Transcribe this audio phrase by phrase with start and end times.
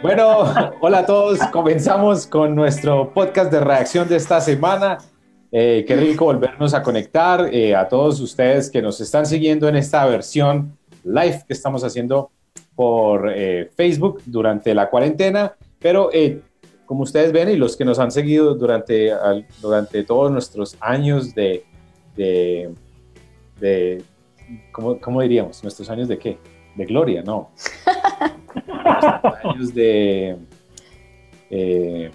[0.00, 0.44] Bueno,
[0.80, 1.40] hola a todos.
[1.50, 4.98] Comenzamos con nuestro podcast de reacción de esta semana.
[5.50, 9.74] Eh, qué rico volvernos a conectar eh, a todos ustedes que nos están siguiendo en
[9.74, 12.30] esta versión live que estamos haciendo
[12.76, 15.56] por eh, Facebook durante la cuarentena.
[15.80, 16.10] Pero
[16.86, 19.10] como ustedes ven y los que nos han seguido durante,
[19.60, 21.64] durante todos nuestros años de,
[22.16, 22.70] de,
[23.60, 24.04] de
[24.70, 25.60] ¿cómo, ¿cómo diríamos?
[25.64, 26.38] ¿Nuestros años de qué?
[26.76, 27.50] De gloria, no.
[29.44, 30.36] Años de...
[31.50, 32.10] Eh,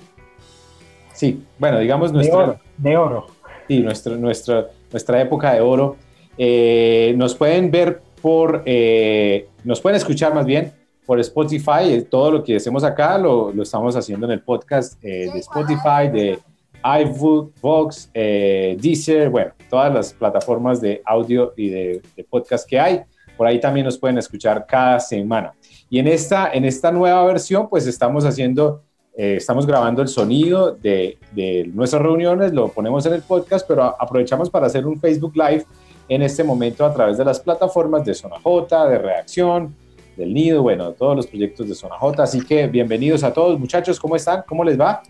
[1.13, 2.59] sí, bueno, digamos nuestra...
[2.77, 3.27] De oro.
[3.67, 5.95] Sí, nuestro, nuestra, nuestra época de oro.
[6.38, 8.63] Eh, nos pueden ver por...
[8.66, 10.71] Eh, nos pueden escuchar más bien
[11.05, 12.05] por Spotify.
[12.09, 16.40] Todo lo que hacemos acá lo, lo estamos haciendo en el podcast de Spotify, de
[16.84, 23.01] iVoox, Deezer, bueno, todas las plataformas de audio y de, de podcast que hay.
[23.37, 25.54] Por ahí también nos pueden escuchar cada semana.
[25.94, 28.82] Y en esta, en esta nueva versión, pues estamos haciendo,
[29.16, 33.84] eh, estamos grabando el sonido de, de, nuestras reuniones, lo ponemos en el podcast, pero
[33.84, 35.68] aprovechamos para hacer un Facebook Live
[36.10, 39.76] en este momento a través de las plataformas de Zona J, de Reacción,
[40.18, 42.24] del Nido, bueno, todos los proyectos de Zona J.
[42.24, 44.44] Así que bienvenidos a todos, muchachos, ¿cómo están?
[44.48, 45.04] ¿Cómo les va?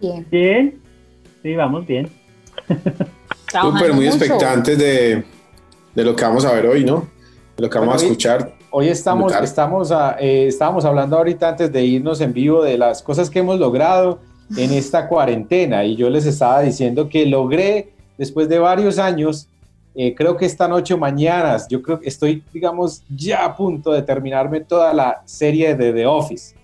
[0.00, 0.26] Bien.
[0.30, 0.80] Bien,
[1.42, 2.08] sí, vamos bien.
[3.60, 5.24] Súper, muy expectantes de,
[5.94, 7.06] de, lo que vamos a ver hoy, ¿no?
[7.54, 8.63] De lo que vamos a escuchar.
[8.76, 13.30] Hoy estamos, estamos eh, estábamos hablando ahorita antes de irnos en vivo de las cosas
[13.30, 14.18] que hemos logrado
[14.56, 19.46] en esta cuarentena y yo les estaba diciendo que logré después de varios años,
[19.94, 23.92] eh, creo que esta noche o mañana, yo creo que estoy, digamos, ya a punto
[23.92, 26.56] de terminarme toda la serie de The Office.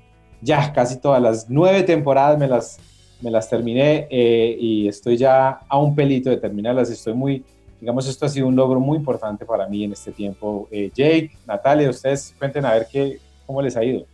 [0.42, 2.80] Ya, casi todas las nueve temporadas me las,
[3.20, 6.90] me las terminé eh, y estoy ya a un pelito de terminarlas.
[6.90, 7.44] Estoy muy,
[7.80, 10.68] digamos, esto ha sido un logro muy importante para mí en este tiempo.
[10.70, 14.06] Eh, Jake, Natalia, ustedes cuenten a ver qué, cómo les ha ido.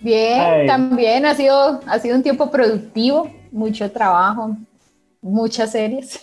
[0.00, 4.56] Bien, también ha sido, ha sido un tiempo productivo, mucho trabajo,
[5.22, 6.20] muchas series.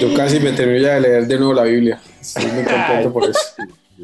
[0.00, 2.00] Yo casi me terminé ya de leer de nuevo la Biblia.
[2.20, 3.38] Estoy muy contento por eso.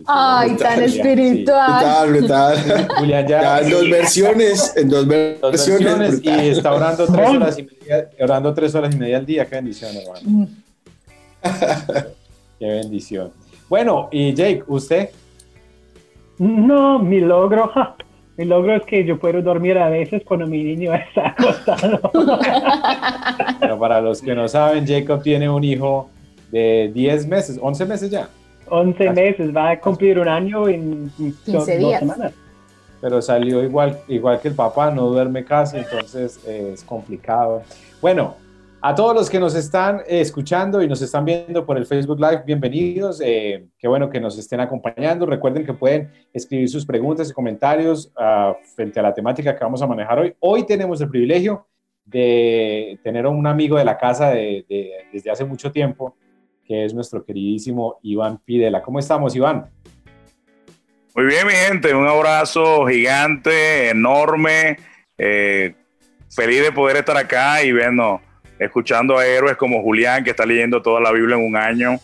[0.07, 2.11] Ay, tan espiritual.
[2.11, 6.21] Brutal, Julián ya, en dos versiones, en dos versiones.
[6.23, 9.47] y está orando tres horas y media, orando tres horas y media al día.
[9.47, 10.21] Qué bendición, hermano.
[10.25, 10.45] Mm.
[12.59, 13.33] Qué bendición.
[13.69, 15.11] Bueno, y Jake, ¿usted?
[16.39, 17.71] No, mi logro,
[18.37, 22.01] mi logro es que yo puedo dormir a veces cuando mi niño está acostado.
[23.61, 26.09] Pero para los que no saben, Jacob tiene un hijo
[26.51, 28.29] de 10 meses, 11 meses ya.
[28.71, 32.01] 11 meses, va a cumplir un año en 15 dos, días.
[32.01, 32.33] semanas.
[33.01, 37.63] Pero salió igual, igual que el papá, no duerme casi, entonces eh, es complicado.
[38.01, 38.35] Bueno,
[38.81, 42.21] a todos los que nos están eh, escuchando y nos están viendo por el Facebook
[42.21, 43.21] Live, bienvenidos.
[43.25, 45.27] Eh, qué bueno que nos estén acompañando.
[45.27, 49.83] Recuerden que pueden escribir sus preguntas y comentarios uh, frente a la temática que vamos
[49.83, 50.35] a manejar hoy.
[50.39, 51.67] Hoy tenemos el privilegio
[52.05, 56.15] de tener a un amigo de la casa de, de, desde hace mucho tiempo,
[56.69, 58.83] que es nuestro queridísimo Iván Pidela.
[58.83, 59.71] ¿Cómo estamos, Iván?
[61.15, 64.77] Muy bien, mi gente, un abrazo gigante, enorme,
[65.17, 65.75] eh,
[66.31, 68.21] feliz de poder estar acá y viendo,
[68.59, 71.99] escuchando a héroes como Julián, que está leyendo toda la Biblia en un año.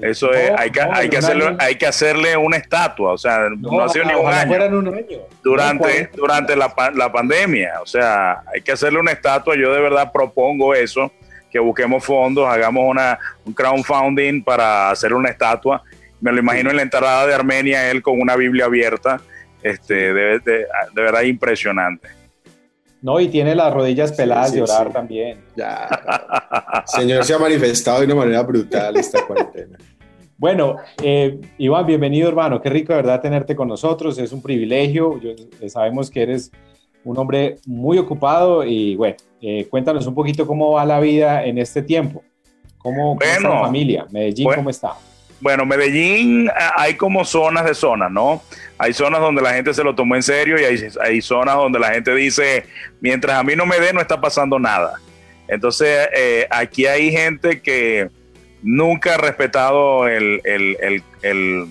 [0.00, 3.80] Eso es, hay que, hay, que hacerle, hay que hacerle una estatua, o sea, no,
[3.80, 4.80] ha sido ni un año.
[5.42, 9.54] Durante, durante la, la pandemia, o sea, hay que hacerle una estatua.
[9.56, 11.12] Yo de verdad propongo eso
[11.54, 15.84] que busquemos fondos, hagamos una, un crowdfunding para hacer una estatua.
[16.20, 19.20] Me lo imagino en la entrada de Armenia, él con una Biblia abierta,
[19.62, 22.08] este, de, de, verdad impresionante.
[23.02, 25.44] No, y tiene las rodillas peladas de orar también.
[25.54, 26.82] Ya.
[26.86, 29.78] Señor se ha manifestado de una manera brutal esta cuarentena.
[30.36, 32.60] Bueno, eh, Iván, bienvenido hermano.
[32.60, 34.18] Qué rico de verdad tenerte con nosotros.
[34.18, 35.20] Es un privilegio.
[35.20, 36.50] Yo, eh, sabemos que eres
[37.04, 41.58] un hombre muy ocupado y bueno, eh, cuéntanos un poquito cómo va la vida en
[41.58, 42.22] este tiempo.
[42.78, 44.06] ¿Cómo, está la familia?
[44.10, 44.92] Medellín, ¿cómo está?
[45.40, 48.42] Bueno, Medellín hay como zonas de zonas, ¿no?
[48.78, 51.78] Hay zonas donde la gente se lo tomó en serio y hay, hay zonas donde
[51.78, 52.64] la gente dice,
[53.00, 54.94] mientras a mí no me dé, no está pasando nada.
[55.48, 58.08] Entonces, eh, aquí hay gente que
[58.62, 61.66] nunca ha respetado el, el, el, el,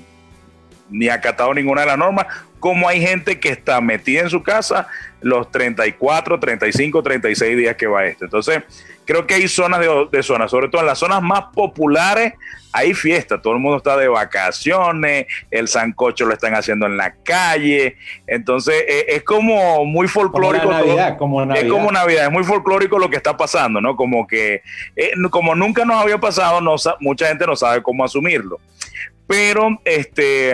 [0.90, 2.28] ni acatado ninguna de las normas,
[2.60, 4.88] como hay gente que está metida en su casa
[5.24, 8.26] los 34, 35, 36 días que va este.
[8.26, 8.64] Entonces,
[9.06, 9.82] creo que hay zonas
[10.12, 12.34] de, zonas, sobre todo en las zonas más populares,
[12.72, 17.14] hay fiesta, todo el mundo está de vacaciones, el sancocho lo están haciendo en la
[17.24, 20.66] calle, entonces eh, es como muy folclórico.
[20.66, 21.66] Como Navidad, como Navidad.
[21.66, 23.96] Es como Navidad, es muy folclórico lo que está pasando, ¿no?
[23.96, 24.64] Como que,
[24.96, 28.60] eh, como nunca nos había pasado, no, mucha gente no sabe cómo asumirlo.
[29.28, 30.54] Pero, este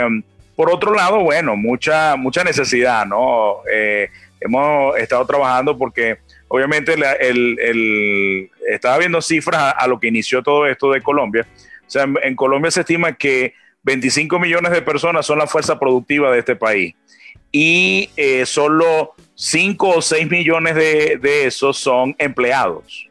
[0.55, 3.61] Por otro lado, bueno, mucha, mucha necesidad, ¿no?
[3.71, 4.09] Eh,
[4.39, 10.91] hemos estado trabajando porque obviamente el, estaba viendo cifras a, lo que inició todo esto
[10.91, 11.47] de Colombia.
[11.87, 13.53] O sea, en, Colombia se estima que
[13.83, 16.95] 25 millones de personas son la fuerza productiva de este país
[17.51, 23.09] y eh, solo 5 o 6 millones de, de esos son empleados.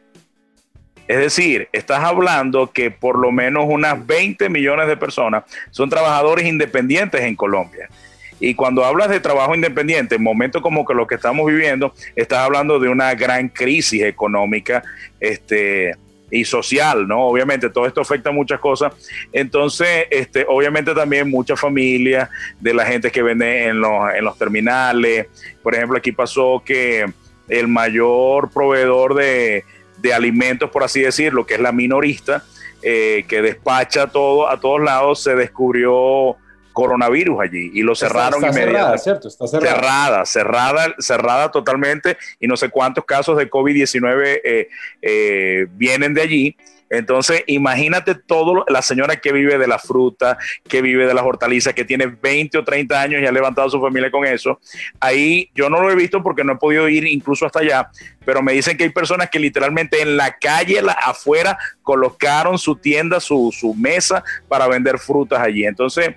[1.07, 6.45] Es decir, estás hablando que por lo menos unas 20 millones de personas son trabajadores
[6.45, 7.89] independientes en Colombia.
[8.39, 12.39] Y cuando hablas de trabajo independiente, en momentos como que lo que estamos viviendo, estás
[12.39, 14.83] hablando de una gran crisis económica
[15.19, 15.95] este,
[16.31, 17.25] y social, ¿no?
[17.25, 18.93] Obviamente todo esto afecta a muchas cosas.
[19.33, 24.37] Entonces, este, obviamente también muchas familias de la gente que vende en los, en los
[24.37, 25.27] terminales.
[25.61, 27.05] Por ejemplo, aquí pasó que
[27.47, 29.63] el mayor proveedor de,
[29.97, 32.43] de alimentos, por así decirlo, que es la minorista,
[32.81, 36.37] eh, que despacha todo a todos lados, se descubrió
[36.79, 39.27] coronavirus allí y lo cerraron está, Cerrada, ¿cierto?
[39.27, 40.25] Está cerrada.
[40.25, 44.69] Cerrada, cerrada, totalmente y no sé cuántos casos de COVID-19 eh,
[45.01, 46.57] eh, vienen de allí.
[46.89, 50.37] Entonces, imagínate todo, la señora que vive de la fruta,
[50.67, 53.79] que vive de las hortalizas, que tiene 20 o 30 años y ha levantado su
[53.79, 54.59] familia con eso.
[54.99, 57.89] Ahí yo no lo he visto porque no he podido ir incluso hasta allá,
[58.25, 63.19] pero me dicen que hay personas que literalmente en la calle, afuera, colocaron su tienda,
[63.19, 65.65] su, su mesa para vender frutas allí.
[65.65, 66.09] Entonces,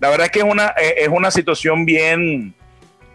[0.00, 2.54] la verdad es que es una, eh, es una situación bien,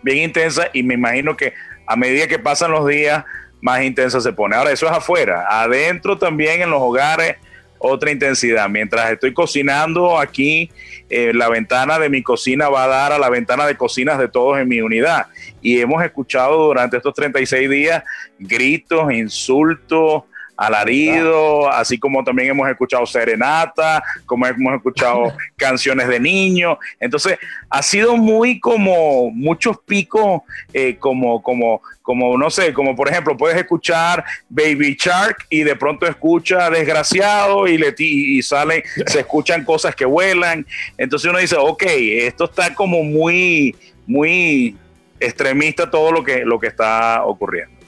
[0.02, 1.54] bien intensa y me imagino que
[1.88, 3.26] a medida que pasan los días,
[3.62, 4.56] más intensa se pone.
[4.56, 5.46] Ahora, eso es afuera.
[5.50, 7.38] Adentro también en los hogares,
[7.78, 8.70] otra intensidad.
[8.70, 10.72] Mientras estoy cocinando aquí,
[11.10, 14.28] eh, la ventana de mi cocina va a dar a la ventana de cocinas de
[14.28, 15.28] todos en mi unidad.
[15.62, 18.04] Y hemos escuchado durante estos 36 días
[18.40, 20.24] gritos, insultos,
[20.62, 26.78] alarido, así como también hemos escuchado serenata, como hemos escuchado canciones de niños.
[27.00, 33.10] Entonces, ha sido muy como muchos picos, eh, como, como, como, no sé, como por
[33.10, 39.22] ejemplo, puedes escuchar Baby Shark y de pronto escucha Desgraciado y, le, y sale, se
[39.22, 40.64] escuchan cosas que vuelan.
[40.96, 43.76] Entonces uno dice, ok, esto está como muy,
[44.06, 44.78] muy
[45.20, 47.81] extremista todo lo que, lo que está ocurriendo.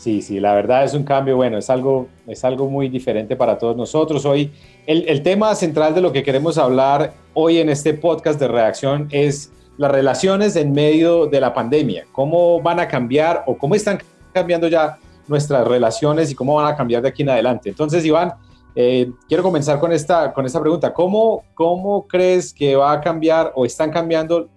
[0.00, 3.58] Sí, sí, la verdad es un cambio, bueno, es algo, es algo muy diferente para
[3.58, 4.24] todos nosotros.
[4.24, 4.50] Hoy,
[4.86, 9.52] el, tema central de lo que queremos hablar hoy en este podcast de reacción es
[9.76, 12.06] las relaciones en medio de la pandemia.
[12.12, 13.98] ¿Cómo van a cambiar o cómo están
[14.32, 14.96] cambiando ya
[15.28, 17.68] nuestras relaciones y cómo van a cambiar de aquí en adelante?
[17.68, 18.32] Entonces, Iván,
[18.74, 20.94] eh, quiero comenzar con esta, con esta pregunta.
[20.94, 24.48] ¿Cómo, ¿Cómo crees que va a cambiar o están cambiando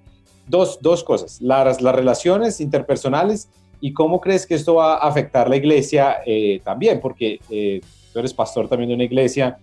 [0.47, 1.41] dos, dos cosas?
[1.41, 3.49] Las, las relaciones interpersonales
[3.85, 7.01] ¿Y cómo crees que esto va a afectar la iglesia eh, también?
[7.01, 7.81] Porque eh,
[8.13, 9.57] tú eres pastor también de una iglesia.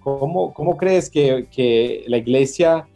[0.00, 2.86] ¿Cómo, cómo crees que, que, la iglesia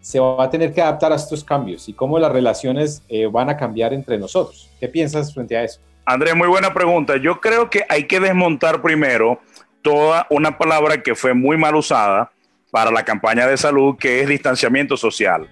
[0.00, 3.50] se va a tener que adaptar a estos cambios y cómo las relaciones eh, van
[3.50, 4.70] a cambiar entre nosotros?
[4.80, 5.78] ¿Qué piensas frente a eso?
[6.06, 7.18] Andrés, muy buena pregunta.
[7.18, 9.40] Yo creo que hay que desmontar primero
[9.82, 12.32] toda una palabra que fue muy mal usada
[12.70, 15.50] para la campaña de salud, que es distanciamiento social.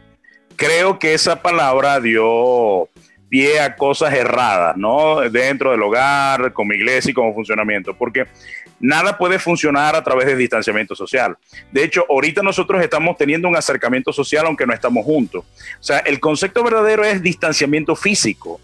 [0.57, 2.89] Creo que esa palabra dio
[3.29, 5.21] pie a cosas erradas, ¿no?
[5.31, 8.27] Dentro del hogar, como iglesia y como funcionamiento, porque
[8.81, 11.37] nada puede funcionar a través de distanciamiento social.
[11.71, 15.45] De hecho, ahorita nosotros estamos teniendo un acercamiento social aunque no estamos juntos.
[15.45, 18.61] O sea, el concepto verdadero es distanciamiento físico.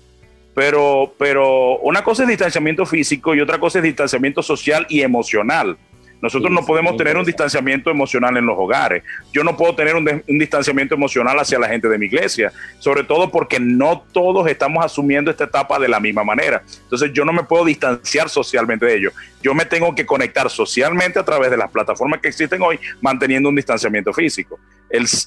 [0.55, 5.77] Pero, pero una cosa es distanciamiento físico y otra cosa es distanciamiento social y emocional.
[6.25, 9.03] Nosotros no podemos tener un distanciamiento emocional en los hogares.
[9.31, 13.31] Yo no puedo tener un, distanciamiento emocional hacia la gente de mi iglesia, sobre todo
[13.31, 16.63] porque no todos estamos asumiendo esta etapa de la misma manera.
[16.83, 19.13] Entonces yo no me puedo distanciar socialmente de ellos.
[19.43, 23.51] Yo me tengo que conectar socialmente a través de las plataformas que existen hoy, manteniendo
[23.51, 24.59] un distanciamiento físico.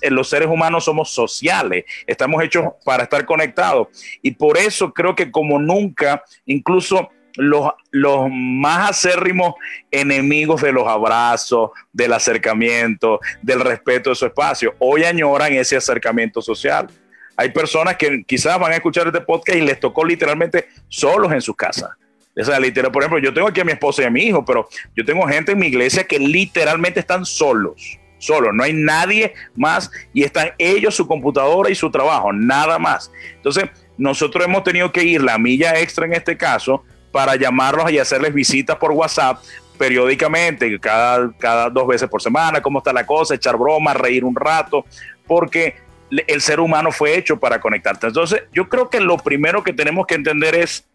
[0.10, 3.90] los seres humanos somos sociales, estamos hechos para estar conectados.
[4.24, 9.54] Y por eso creo que como nunca, incluso los, los más acérrimos
[9.92, 16.42] enemigos de los abrazos, del acercamiento, del respeto de su espacio, hoy añoran ese acercamiento
[16.42, 16.88] social.
[17.36, 21.42] Hay personas que quizás van a escuchar este podcast y les tocó literalmente solos en
[21.42, 21.92] sus casas.
[22.36, 24.44] O sea, literal, por ejemplo, yo tengo aquí a mi esposa y a mi hijo,
[24.46, 29.34] pero yo tengo gente en mi iglesia que literalmente están solos, solos, no hay nadie
[29.56, 33.12] más y están ellos, su computadora y su trabajo, nada más.
[33.36, 33.66] Entonces,
[33.98, 36.84] nosotros hemos tenido que ir la milla extra en este caso
[37.18, 39.42] para llamarlos y hacerles visitas por WhatsApp
[39.76, 44.36] periódicamente, cada, cada dos veces por semana, cómo está la cosa, echar bromas, reír un
[44.36, 44.86] rato,
[45.26, 45.78] porque
[46.12, 48.06] el ser humano fue hecho para conectarte.
[48.06, 50.88] Entonces, yo creo que lo primero que tenemos que entender es,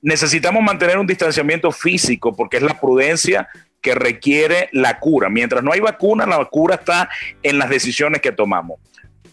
[0.00, 3.46] necesitamos mantener un distanciamiento físico, porque es la prudencia
[3.82, 5.28] que requiere la cura.
[5.28, 7.10] Mientras no hay vacuna, la cura está
[7.42, 8.80] en las decisiones que tomamos.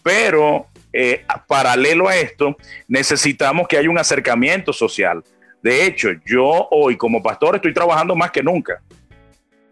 [0.02, 2.54] Pero eh, paralelo a esto,
[2.86, 5.24] necesitamos que haya un acercamiento social.
[5.62, 8.80] De hecho, yo hoy como pastor estoy trabajando más que nunca.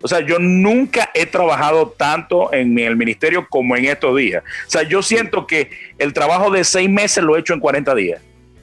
[0.03, 4.43] O sea, yo nunca he trabajado tanto en el ministerio como en estos días.
[4.67, 7.95] O sea, yo siento que el trabajo de seis meses lo he hecho en 40
[7.95, 8.23] días.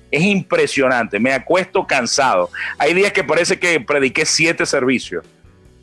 [0.09, 2.49] Es impresionante, me acuesto cansado.
[2.79, 5.25] Hay días que parece que prediqué siete servicios,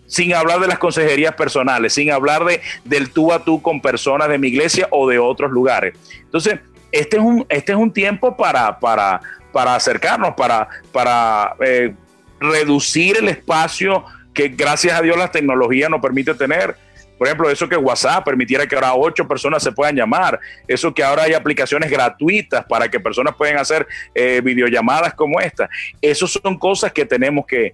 [0.07, 4.29] sin hablar de las consejerías personales, sin hablar de, del tú a tú con personas
[4.29, 5.95] de mi iglesia o de otros lugares.
[6.23, 6.59] Entonces,
[6.91, 9.21] este es un, este es un tiempo para, para,
[9.55, 11.95] para acercarnos, para, para eh,
[12.41, 16.77] reducir el espacio que gracias a Dios la tecnología nos permite tener.
[17.17, 21.05] Por ejemplo, eso que WhatsApp permitiera que ahora ocho personas se puedan llamar, eso que
[21.05, 25.71] ahora hay aplicaciones gratuitas para que personas puedan hacer eh, videollamadas como esta.
[26.03, 27.73] Esas son cosas que tenemos que,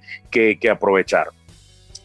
[0.70, 1.28] aprovechar.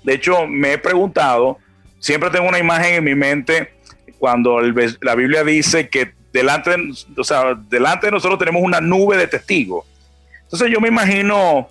[0.01, 1.58] De hecho, me he preguntado,
[2.00, 3.74] siempre tengo una imagen en mi mente
[4.17, 4.62] cuando
[5.01, 6.75] la Biblia dice que delante,
[7.18, 9.86] o sea, delante de nosotros tenemos una nube de testigos.
[10.44, 11.70] Entonces yo me imagino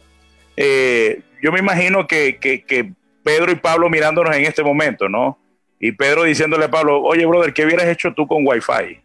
[0.56, 2.92] eh, yo me imagino que,
[3.22, 5.38] Pedro y Pablo mirándonos en este momento, ¿no?
[5.80, 9.00] Y Pedro diciéndole a Pablo, oye, brother, ¿qué hubieras hecho tú con Wi-Fi?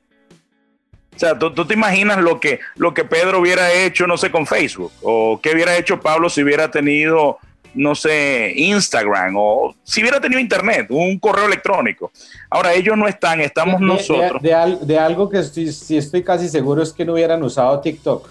[1.16, 4.46] O sea, ¿tú, te imaginas lo que, lo que Pedro hubiera hecho, no sé, con
[4.46, 4.92] Facebook?
[5.02, 7.40] ¿O qué hubiera hecho Pablo si hubiera tenido,
[7.74, 9.36] no sé, Instagram?
[9.38, 12.12] ¿O si hubiera tenido Internet, un correo electrónico?
[12.50, 14.42] Ahora, ellos no están, estamos nosotros.
[14.42, 18.30] De, algo que sí estoy casi seguro es que no hubieran usado TikTok.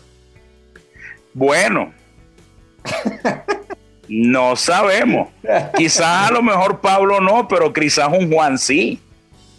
[1.34, 1.92] Bueno.
[4.08, 5.28] No sabemos.
[5.76, 8.98] quizás a lo mejor Pablo no, pero quizás un Juan sí.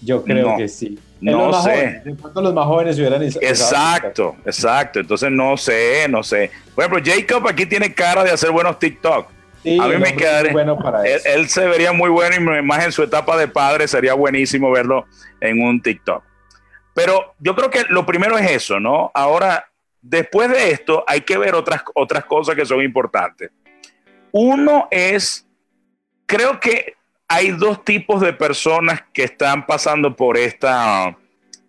[0.02, 0.98] Yo creo que sí.
[1.22, 2.02] No sé.
[2.04, 5.00] de los más jóvenes hubieran Exacto, exacto.
[5.00, 6.50] Entonces no sé, no sé.
[6.74, 9.28] Por ejemplo, Jacob aquí tiene cara de hacer buenos TikTok.
[9.64, 10.52] A mí me quedaría.
[10.52, 13.88] Bueno para él, él, se vería muy bueno y más en su etapa de padre
[13.88, 15.06] sería buenísimo verlo
[15.42, 16.24] en un TikTok.
[16.94, 19.12] Pero yo creo que lo primero es eso, ¿no?
[19.14, 19.70] Ahora,
[20.02, 23.52] después de esto, hay que ver otras, otras cosas que son importantes.
[24.32, 25.48] Uno es,
[26.26, 26.96] creo que
[27.28, 31.16] hay dos tipos de personas que están pasando por esta,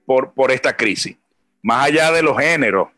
[0.07, 1.17] por, por esta crisis.
[1.63, 2.89] Más allá de los géneros,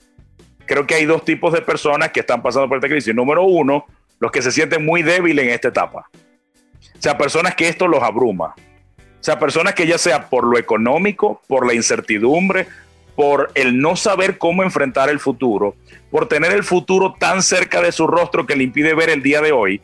[0.65, 3.15] creo que hay dos tipos de personas que están pasando por esta crisis.
[3.15, 3.85] Número uno,
[4.23, 6.09] los que se sienten muy débiles en esta etapa.
[6.12, 8.55] O sea, personas que esto los abruma.
[8.97, 12.69] O sea, personas que ya sea por lo económico, por la incertidumbre,
[13.17, 15.75] por el no saber cómo enfrentar el futuro,
[16.09, 19.41] por tener el futuro tan cerca de su rostro que le impide ver el día
[19.41, 19.83] de hoy,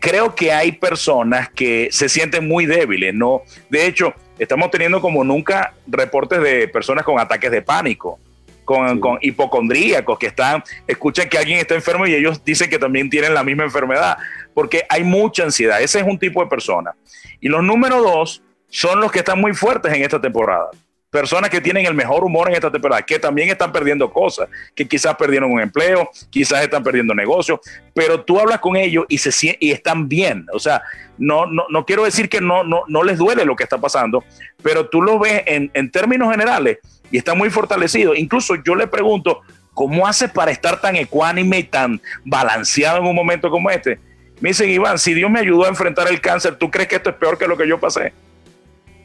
[0.00, 3.42] creo que hay personas que se sienten muy débiles, ¿no?
[3.68, 8.18] De hecho, estamos teniendo como nunca reportes de personas con ataques de pánico,
[8.70, 13.10] con, con, hipocondríacos que están, escuchan que alguien está enfermo y ellos dicen que también
[13.10, 14.16] tienen la misma enfermedad,
[14.54, 15.82] porque hay mucha ansiedad.
[15.82, 16.94] Ese es un tipo de persona.
[17.40, 20.70] Y los número dos son los que están muy fuertes en esta temporada
[21.10, 24.86] personas que tienen el mejor humor en esta temporada, que también están perdiendo cosas, que
[24.86, 27.58] quizás perdieron un empleo, quizás están perdiendo negocios,
[27.92, 30.46] pero tú hablas con ellos y, se, y están bien.
[30.52, 30.80] O sea,
[31.18, 34.24] no, no, no quiero decir que no, no, no les duele lo que está pasando,
[34.62, 36.78] pero tú lo ves en, en términos generales
[37.10, 38.14] y está muy fortalecido.
[38.14, 39.40] Incluso yo le pregunto,
[39.74, 43.98] ¿cómo hace para estar tan ecuánime y tan balanceado en un momento como este?
[44.40, 47.10] Me dicen, Iván, si Dios me ayudó a enfrentar el cáncer, ¿tú crees que esto
[47.10, 48.12] es peor que lo que yo pasé?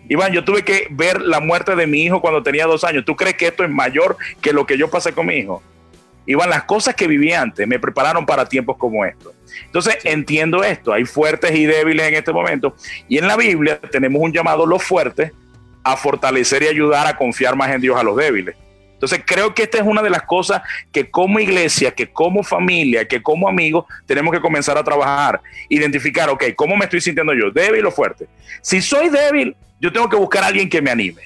[0.07, 3.03] Iván, yo tuve que ver la muerte de mi hijo cuando tenía dos años.
[3.05, 5.61] ¿Tú crees que esto es mayor que lo que yo pasé con mi hijo?
[6.27, 9.33] Iván, las cosas que viví antes me prepararon para tiempos como estos.
[9.65, 10.93] Entonces, entiendo esto.
[10.93, 12.75] Hay fuertes y débiles en este momento.
[13.07, 15.31] Y en la Biblia tenemos un llamado los fuertes
[15.85, 18.55] a fortalecer y ayudar a confiar más en Dios a los débiles.
[18.93, 23.07] Entonces creo que esta es una de las cosas que como iglesia, que como familia,
[23.07, 25.41] que como amigos tenemos que comenzar a trabajar.
[25.69, 27.51] Identificar, ok, ¿cómo me estoy sintiendo yo?
[27.51, 28.27] ¿Débil o fuerte?
[28.61, 31.21] Si soy débil, yo tengo que buscar a alguien que me anime.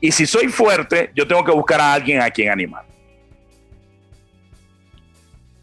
[0.00, 2.84] Y si soy fuerte, yo tengo que buscar a alguien a quien animar.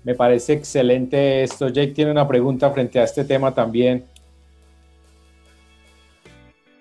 [0.03, 1.69] Me parece excelente esto.
[1.69, 4.03] Jake tiene una pregunta frente a este tema también.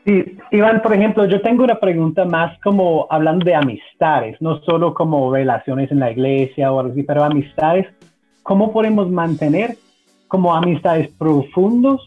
[0.09, 4.95] Sí, Iván, por ejemplo, yo tengo una pregunta más como hablando de amistades, no solo
[4.95, 7.87] como relaciones en la iglesia o algo así, pero amistades.
[8.43, 9.77] ¿Cómo podemos mantener
[10.27, 12.01] como amistades profundos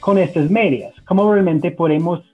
[0.00, 0.94] con estas medias?
[1.06, 2.24] ¿Cómo realmente podemos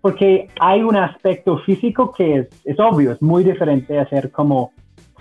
[0.00, 4.72] porque hay un aspecto físico que es, es obvio, es muy diferente a ser como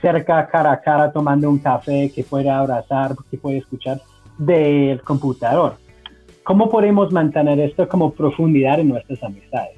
[0.01, 3.99] cerca, cara a cara, tomando un café, que puede abrazar, que puede escuchar
[4.37, 5.75] del computador.
[6.49, 9.77] ¿Cómo podemos mantener esto como profundidad en nuestras amistades?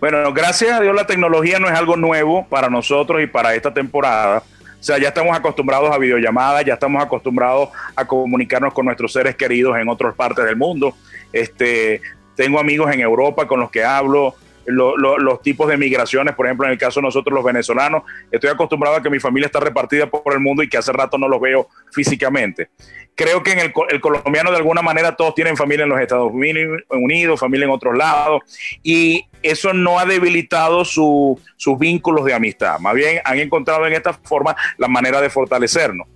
[0.00, 3.74] Bueno, gracias a Dios la tecnología no es algo nuevo para nosotros y para esta
[3.74, 4.38] temporada.
[4.38, 9.36] O sea, ya estamos acostumbrados a videollamadas, ya estamos acostumbrados a comunicarnos con nuestros seres
[9.36, 10.94] queridos en otras partes del mundo.
[11.30, 12.00] Este,
[12.34, 16.72] tengo amigos en Europa con los que hablo, los tipos de migraciones, por ejemplo, en
[16.72, 20.32] el caso de nosotros los venezolanos, estoy acostumbrado a que mi familia está repartida por
[20.32, 22.68] el mundo y que hace rato no los veo físicamente.
[23.14, 27.38] Creo que en el, colombiano de alguna manera todos tienen familia en los Estados Unidos,
[27.38, 28.42] familia en otros lados,
[28.82, 31.38] y eso no ha debilitado sus
[31.78, 36.08] vínculos de amistad, más bien han encontrado en esta forma la manera de fortalecernos.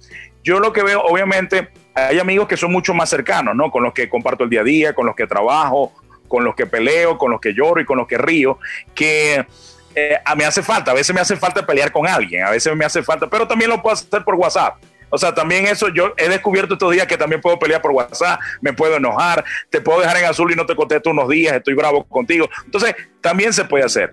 [0.43, 3.71] Yo lo que veo, obviamente, hay amigos que son mucho más cercanos, ¿no?
[3.71, 5.93] Con los que comparto el día a día, con los que trabajo,
[6.28, 8.58] con los que peleo, con los que lloro y con los que río,
[8.94, 9.47] que
[9.94, 12.75] eh, a mí hace falta, a veces me hace falta pelear con alguien, a veces
[12.76, 14.76] me hace falta, pero también lo puedo hacer por WhatsApp.
[15.11, 18.38] O sea, también eso yo he descubierto estos días que también puedo pelear por WhatsApp,
[18.61, 21.75] me puedo enojar, te puedo dejar en azul y no te contesto unos días, estoy
[21.75, 22.49] bravo contigo.
[22.64, 24.11] Entonces, también se puede hacer.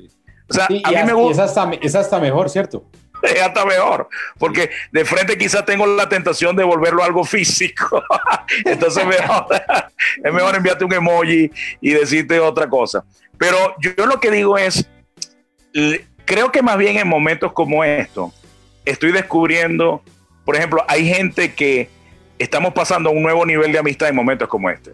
[0.49, 1.45] O sea, a mí me gusta.
[1.81, 2.85] es hasta mejor, ¿cierto?
[3.35, 8.03] es hasta mejor, porque de frente quizás tengo la tentación de volverlo algo físico.
[8.65, 9.47] Entonces mejor,
[10.23, 11.51] es mejor enviarte un emoji
[11.81, 13.03] y decirte otra cosa.
[13.37, 14.87] Pero yo lo que digo es,
[16.25, 18.33] creo que más bien en momentos como estos,
[18.85, 20.01] estoy descubriendo,
[20.45, 21.89] por ejemplo, hay gente que
[22.39, 24.93] estamos pasando a un nuevo nivel de amistad en momentos como este.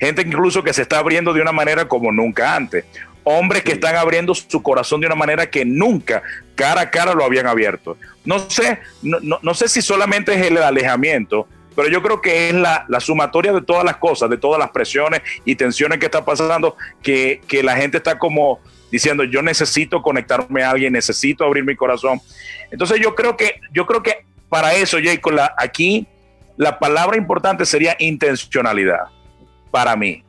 [0.00, 2.84] Gente incluso que se está abriendo de una manera como nunca antes
[3.28, 6.22] hombres que están abriendo su corazón de una manera que nunca
[6.54, 7.98] cara a cara lo habían abierto.
[8.24, 12.86] No sé, no, sé si solamente es el alejamiento, pero yo creo que es la,
[13.00, 17.40] sumatoria de todas las cosas, de todas las presiones y tensiones que está pasando, que,
[17.64, 18.60] la gente está como
[18.92, 22.20] diciendo, yo necesito conectarme a alguien, necesito abrir mi corazón.
[22.70, 26.06] Entonces yo creo que, yo creo que para eso, Jacob, la, aquí
[26.56, 29.00] la palabra importante sería intencionalidad,
[29.72, 30.22] para mí.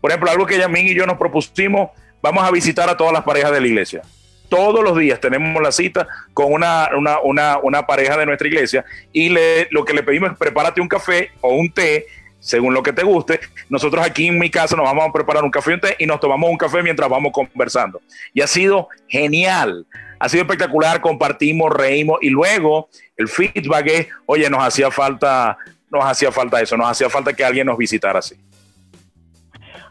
[0.00, 1.90] Por ejemplo, algo que Yamín y yo nos propusimos
[2.22, 4.02] vamos a visitar a todas las parejas de la iglesia.
[4.48, 6.88] Todos los días tenemos la cita con una,
[7.22, 11.30] una, pareja de nuestra iglesia y le, lo que le pedimos es prepárate un café
[11.40, 12.06] o un té
[12.40, 13.38] según lo que te guste.
[13.68, 16.06] Nosotros aquí en mi casa nos vamos a preparar un café y un té y
[16.06, 18.00] nos tomamos un café mientras vamos conversando.
[18.34, 19.86] Y ha sido genial,
[20.18, 25.56] ha sido espectacular, compartimos, reímos y luego el feedback es, oye, nos hacía falta,
[25.90, 28.34] nos hacía falta eso, nos hacía falta que alguien nos visitara así.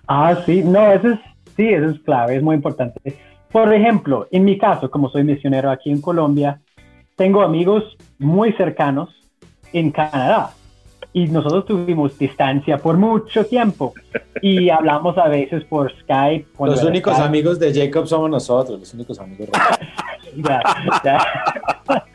[0.06, 1.20] Ah, sí, no, eso es
[1.60, 3.18] Sí, eso es clave, es muy importante.
[3.52, 6.62] Por ejemplo, en mi caso, como soy misionero aquí en Colombia,
[7.18, 9.10] tengo amigos muy cercanos
[9.74, 10.52] en Canadá
[11.12, 13.94] y nosotros tuvimos distancia por mucho tiempo
[14.42, 16.48] y hablamos a veces por Skype.
[16.60, 19.50] Los únicos amigos de Jacob somos nosotros, los únicos amigos.
[20.38, 20.62] ya,
[21.04, 21.18] ya.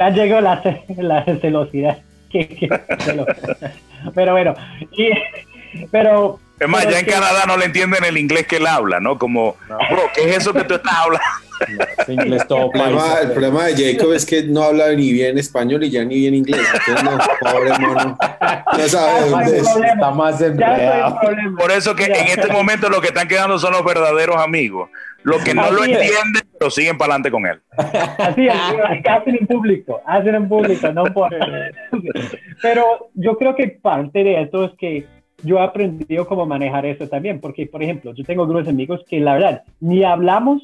[0.00, 0.62] ya, llegó la,
[0.96, 1.98] la celosidad.
[4.14, 4.54] pero bueno,
[5.90, 9.18] pero es más, ya en Canadá no le entienden el inglés que él habla, ¿no?
[9.18, 11.26] Como, bro, ¿qué es eso que tú estás hablando?
[12.08, 15.82] inglés todo el, problema, el problema de Jacob es que no habla ni bien español
[15.84, 16.60] y ya ni bien inglés.
[16.86, 18.18] Entonces, no, pobre mono.
[18.76, 20.42] No sabe dónde está más.
[21.58, 24.90] Por eso que en este momento lo que están quedando son los verdaderos amigos.
[25.22, 27.60] Los que no lo entienden, pero siguen para adelante con él.
[28.18, 31.34] Así es, hacen en público, hacen en público, no por...
[32.62, 35.04] Pero yo creo que parte de esto es que
[35.42, 39.20] yo he aprendido cómo manejar eso también, porque, por ejemplo, yo tengo algunos amigos que
[39.20, 40.62] la verdad ni hablamos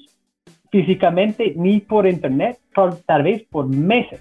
[0.71, 2.59] físicamente ni por internet,
[3.07, 4.21] tal vez por meses.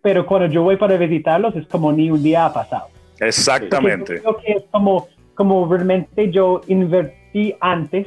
[0.00, 2.88] Pero cuando yo voy para visitarlos es como ni un día ha pasado.
[3.20, 4.20] Exactamente.
[4.20, 8.06] creo que es como, como realmente yo invertí antes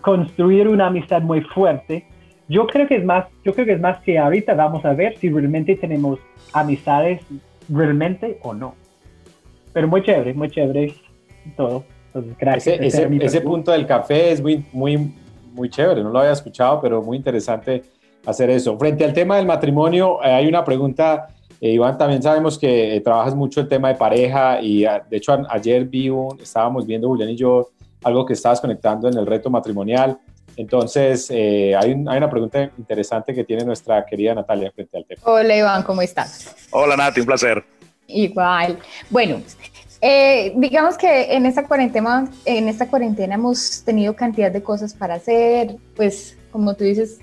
[0.00, 2.06] construir una amistad muy fuerte.
[2.48, 5.16] Yo creo que es más, yo creo que es más que ahorita vamos a ver
[5.18, 6.18] si realmente tenemos
[6.52, 7.22] amistades
[7.68, 8.74] realmente o no
[9.74, 10.94] pero muy chévere, muy chévere
[11.56, 11.84] todo.
[12.38, 12.78] gracias.
[12.80, 15.12] Ese, ese, punto del café es muy, muy,
[15.52, 17.82] muy chévere, no lo había escuchado, pero muy interesante
[18.24, 18.78] hacer eso.
[18.78, 21.26] Frente al tema del matrimonio, eh, hay una pregunta,
[21.60, 25.16] eh, Iván, también sabemos que eh, trabajas mucho el tema de pareja y ah, de
[25.16, 27.70] hecho ayer vi un, estábamos viendo Julián y yo
[28.04, 30.16] algo que estabas conectando en el reto matrimonial.
[30.56, 35.20] Entonces, hay, hay, una pregunta interesante que tiene nuestra querida Natalia frente al tema.
[35.24, 36.54] Hola Iván, ¿cómo estás?
[36.70, 37.64] Hola Nati, un placer.
[38.06, 38.78] Igual.
[39.10, 39.40] Bueno,
[40.00, 45.14] eh, digamos que en esta cuarentena, en esta cuarentena hemos tenido cantidad de cosas para
[45.14, 47.18] hacer, pues como tú dices,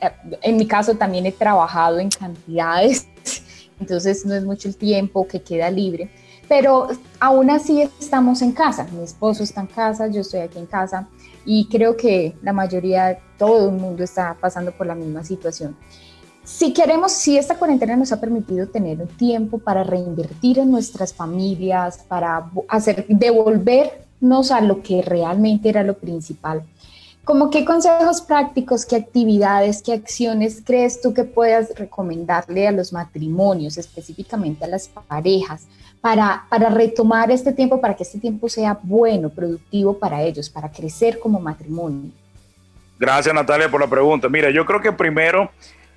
[0.00, 0.10] eh,
[0.42, 3.06] en mi caso también he trabajado en cantidades,
[3.80, 6.10] entonces no es mucho el tiempo que queda libre,
[6.48, 6.88] pero
[7.20, 11.08] aún así estamos en casa, mi esposo está en casa, yo estoy aquí en casa
[11.46, 15.76] y creo que la mayoría, todo el mundo está pasando por la misma situación.
[16.44, 21.14] Si queremos, si esta cuarentena nos ha permitido tener un tiempo para reinvertir en nuestras
[21.14, 26.62] familias, para hacer, devolvernos a lo que realmente era lo principal,
[27.24, 32.92] ¿Cómo qué consejos prácticos, qué actividades, qué acciones crees tú que puedas recomendarle a los
[32.92, 35.66] matrimonios, específicamente a las parejas,
[36.02, 40.70] para, para retomar este tiempo, para que este tiempo sea bueno, productivo para ellos, para
[40.70, 42.10] crecer como matrimonio?
[42.98, 44.28] Gracias Natalia por la pregunta.
[44.28, 45.50] Mira, yo creo que primero,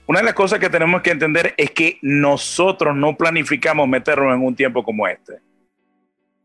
[0.08, 4.44] una de las cosas que tenemos que entender es que nosotros no planificamos meternos en
[4.44, 5.34] un tiempo como este.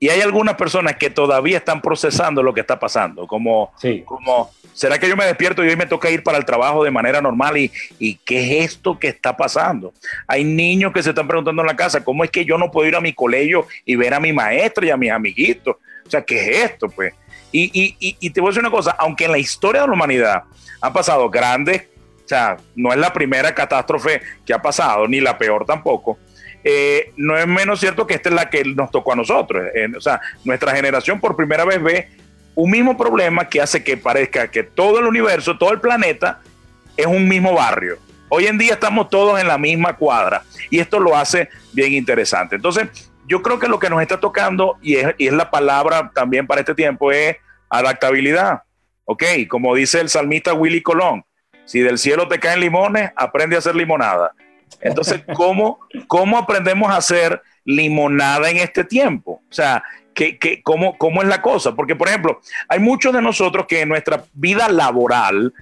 [0.01, 3.73] Y hay algunas personas que todavía están procesando lo que está pasando, como,
[4.05, 6.91] como ¿será que yo me despierto y hoy me toca ir para el trabajo de
[6.91, 7.57] manera normal?
[7.57, 7.71] ¿Y,
[8.01, 9.93] ¿Y qué es esto que está pasando?
[10.27, 12.89] Hay niños que se están preguntando en la casa, ¿cómo es que yo no puedo
[12.89, 15.77] ir a mi colegio y ver a mi maestra y a mis amiguitos?
[16.05, 16.89] O sea, ¿qué es esto?
[16.89, 17.15] Pues
[17.53, 17.71] y,
[18.01, 20.45] y, y, te voy a decir una cosa, aunque en la historia de la humanidad
[20.81, 21.83] han pasado grandes,
[22.25, 26.19] o sea, no es la primera catástrofe que ha pasado, ni la peor tampoco,
[26.65, 29.65] eh, no es menos cierto que esta es la que nos tocó a nosotros.
[29.75, 32.09] Eh, o sea, nuestra generación por primera vez ve
[32.55, 36.41] un mismo problema que hace que parezca que todo el universo, todo el planeta
[36.97, 37.99] es un mismo barrio.
[38.29, 42.57] Hoy en día estamos todos en la misma cuadra y esto lo hace bien interesante.
[42.57, 42.89] Entonces,
[43.27, 46.47] yo creo que lo que nos está tocando, y es, y es la palabra también
[46.47, 47.37] para este tiempo, es
[47.69, 48.63] adaptabilidad.
[49.05, 51.25] Ok, como dice el salmista Willy Colón,
[51.65, 54.33] si del cielo te caen limones, aprende a hacer limonada.
[54.81, 59.43] Entonces, ¿cómo, cómo aprendemos a hacer limonada en este tiempo?
[59.49, 59.83] O sea,
[60.15, 61.75] ¿qué, qué, cómo, ¿cómo es la cosa?
[61.75, 65.53] Porque, por ejemplo, hay muchos de nosotros que en nuestra vida laboral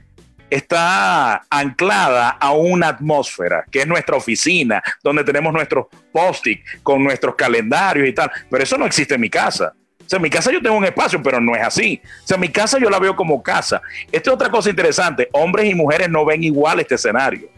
[0.51, 7.37] está anclada a una atmósfera, que es nuestra oficina, donde tenemos nuestros post-it con nuestros
[7.37, 8.31] calendarios y tal.
[8.51, 9.73] Pero eso no existe en mi casa.
[10.11, 12.03] O sea, en mi casa yo tengo un espacio, pero no es así.
[12.25, 13.81] O sea, mi casa yo la veo como casa.
[14.11, 15.29] Esta es otra cosa interesante.
[15.31, 17.49] Hombres y mujeres no ven igual este escenario.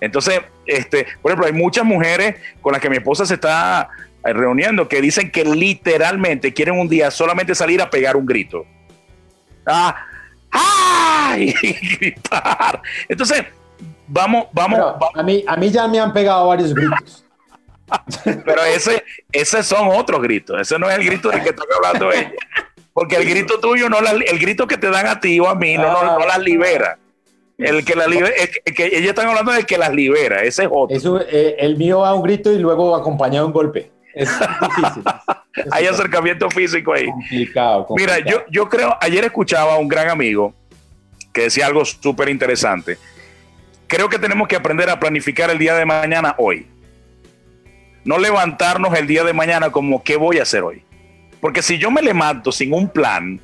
[0.00, 3.90] Entonces, este, por ejemplo, hay muchas mujeres con las que mi esposa se está
[4.24, 8.64] eh, reuniendo que dicen que literalmente quieren un día solamente salir a pegar un grito.
[9.66, 9.94] Ah,
[10.50, 11.52] ¡ay!
[12.00, 12.80] gritar.
[13.10, 13.44] Entonces,
[14.08, 14.80] vamos, vamos,
[15.14, 17.23] A, mí, a mí ya me han pegado varios gritos.
[18.24, 20.60] Pero ese, ese son otros gritos.
[20.60, 22.32] Ese no es el grito del que está hablando ella.
[22.92, 25.76] Porque el grito tuyo, no el grito que te dan a ti o a mí,
[25.76, 26.98] no, no, no las libera.
[27.58, 28.32] El que la libera,
[28.64, 31.20] que ellos están hablando de que las libera, ese es otro.
[31.28, 33.90] Eh, el mío va a un grito y luego acompañado de un golpe.
[34.12, 35.02] Es difícil.
[35.72, 37.06] Hay acercamiento físico ahí.
[37.06, 40.52] Complicado, Mira, yo, yo creo, ayer escuchaba a un gran amigo
[41.32, 42.98] que decía algo súper interesante.
[43.86, 46.66] Creo que tenemos que aprender a planificar el día de mañana hoy.
[48.04, 50.82] No levantarnos el día de mañana como qué voy a hacer hoy.
[51.40, 53.40] Porque si yo me levanto sin un plan,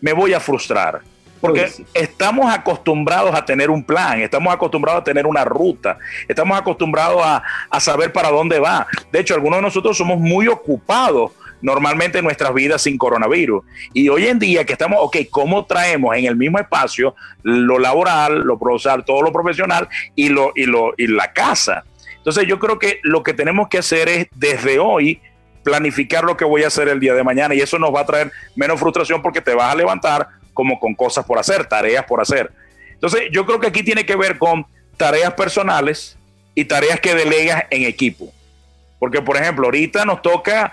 [0.00, 1.00] me voy a frustrar.
[1.40, 5.96] Porque estamos acostumbrados a tener un plan, estamos acostumbrados a tener una ruta,
[6.28, 8.86] estamos acostumbrados a, a, saber para dónde va.
[9.10, 13.64] De hecho, algunos de nosotros somos muy ocupados normalmente en nuestras vidas sin coronavirus.
[13.92, 18.40] Y hoy en día que estamos, ok, ¿cómo traemos en el mismo espacio lo laboral,
[18.40, 21.84] lo profesional, todo lo profesional y, lo, y, lo, y la casa?
[22.20, 25.20] Entonces yo creo que lo que tenemos que hacer es desde hoy
[25.62, 28.06] planificar lo que voy a hacer el día de mañana y eso nos va a
[28.06, 32.20] traer menos frustración porque te vas a levantar como con cosas por hacer, tareas por
[32.20, 32.50] hacer.
[32.92, 36.18] Entonces yo creo que aquí tiene que ver con tareas personales
[36.54, 38.30] y tareas que delegas en equipo.
[38.98, 40.72] Porque, por ejemplo, ahorita nos toca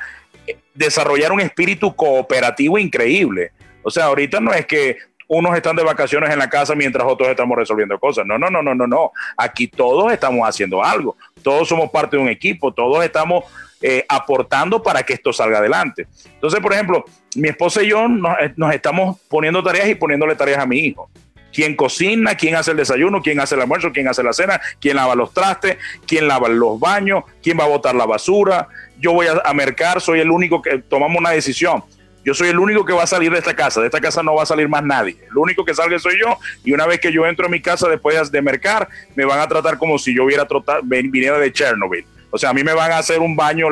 [0.73, 3.51] desarrollar un espíritu cooperativo increíble.
[3.83, 7.29] O sea, ahorita no es que unos están de vacaciones en la casa mientras otros
[7.29, 8.25] estamos resolviendo cosas.
[8.25, 9.11] No, no, no, no, no, no.
[9.35, 11.17] Aquí todos estamos haciendo algo.
[11.43, 12.73] Todos somos parte de un equipo.
[12.73, 13.43] Todos estamos
[13.81, 16.07] eh, aportando para que esto salga adelante.
[16.25, 20.59] Entonces, por ejemplo, mi esposa y yo nos, eh, estamos poniendo tareas y poniéndole tareas
[20.59, 21.09] a mi hijo
[21.53, 24.95] quién cocina, quién hace el desayuno, quién hace el almuerzo, quién hace la cena, quién
[24.95, 28.67] lava los trastes, quién lava los baños, quién va a botar la basura.
[28.99, 31.83] Yo voy a mercar, soy el único que tomamos una decisión.
[32.27, 33.79] Yo soy el único que va a salir de esta casa.
[33.79, 35.15] De esta casa no va a salir más nadie.
[35.31, 36.37] El único que salga soy yo.
[36.61, 39.47] Y una vez que yo entro a mi casa después de mercar, me van a
[39.47, 42.05] tratar como si yo hubiera trotado, viniera de Chernobyl.
[42.29, 43.69] O sea, a mí me van a hacer un baño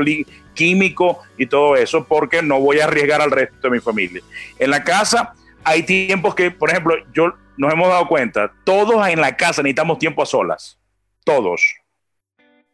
[0.54, 4.22] químico y todo eso porque no voy a arriesgar al resto de mi familia.
[4.58, 5.34] En la casa
[5.66, 10.00] hay tiempos que, por ejemplo, yo nos hemos dado cuenta, todos en la casa necesitamos
[10.00, 10.80] tiempo a solas.
[11.26, 11.62] Todos.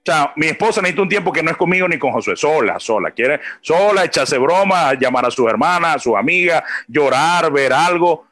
[0.01, 2.79] O sea, mi esposa necesita un tiempo que no es conmigo ni con Josué, sola,
[2.79, 3.11] sola.
[3.11, 8.25] Quiere sola, echarse broma, llamar a sus hermanas, a sus amigas, llorar, ver algo.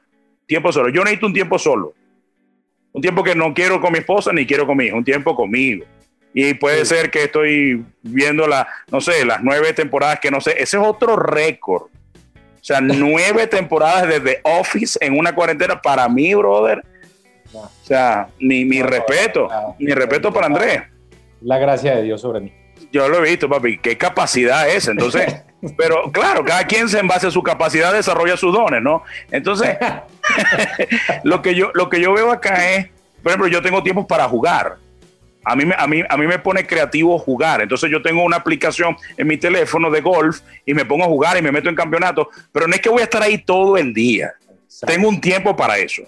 [0.48, 0.90] Tiempo solo.
[0.90, 1.94] Yo necesito un tiempo solo.
[2.92, 5.36] Un tiempo que no quiero con mi esposa ni quiero con mi hijo, un tiempo
[5.36, 5.86] conmigo.
[6.34, 10.52] Y puede ser que estoy viendo la, no sé, las nueve temporadas que no sé.
[10.52, 11.84] Ese es otro récord.
[11.84, 16.84] O sea, nueve temporadas desde Office en una cuarentena para mí, brother.
[17.54, 20.82] O sea, mi, mi respeto, mi respeto para Andrés.
[21.42, 22.54] La gracia de Dios sobre mí.
[22.92, 23.78] Yo lo he visto, papi.
[23.78, 24.88] ¿Qué capacidad es?
[24.88, 25.44] Entonces,
[25.78, 29.04] pero claro, cada quien en base a su capacidad desarrolla sus dones, ¿no?
[29.32, 29.78] Entonces,
[31.24, 32.88] lo, que yo, lo que yo veo acá es,
[33.22, 34.78] por ejemplo, yo tengo tiempo para jugar
[35.50, 37.62] a mí, a, mí, a mí me pone creativo jugar.
[37.62, 41.38] Entonces yo tengo una aplicación en mi teléfono de golf y me pongo a jugar
[41.38, 43.94] y me meto en campeonato, pero no es que voy a estar ahí todo el
[43.94, 44.32] día.
[44.86, 46.04] Tengo un tiempo para eso.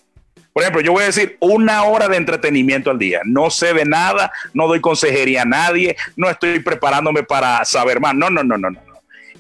[0.54, 3.22] Por ejemplo, yo voy a decir una hora de entretenimiento al día.
[3.24, 8.14] No sé de nada, no doy consejería a nadie, no estoy preparándome para saber más.
[8.16, 8.80] No, no, no, no, no.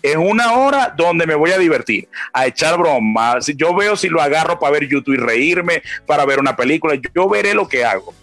[0.01, 3.47] Es una hora donde me voy a divertir, a echar bromas.
[3.55, 6.99] Yo veo si lo agarro para ver YouTube y reírme, para ver una película.
[7.13, 8.13] Yo veré lo que hago.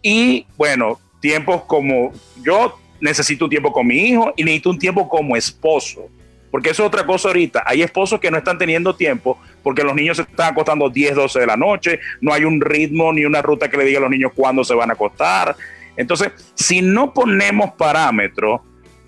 [0.00, 2.12] Y bueno, tiempos como
[2.42, 6.08] yo necesito un tiempo con mi hijo y necesito un tiempo como esposo.
[6.50, 7.62] Porque eso es otra cosa ahorita.
[7.66, 11.40] Hay esposos que no están teniendo tiempo porque los niños se están acostando 10, 12
[11.40, 12.00] de la noche.
[12.20, 14.74] No hay un ritmo ni una ruta que le diga a los niños cuándo se
[14.74, 15.56] van a acostar.
[15.96, 18.60] Entonces, si no ponemos parámetros,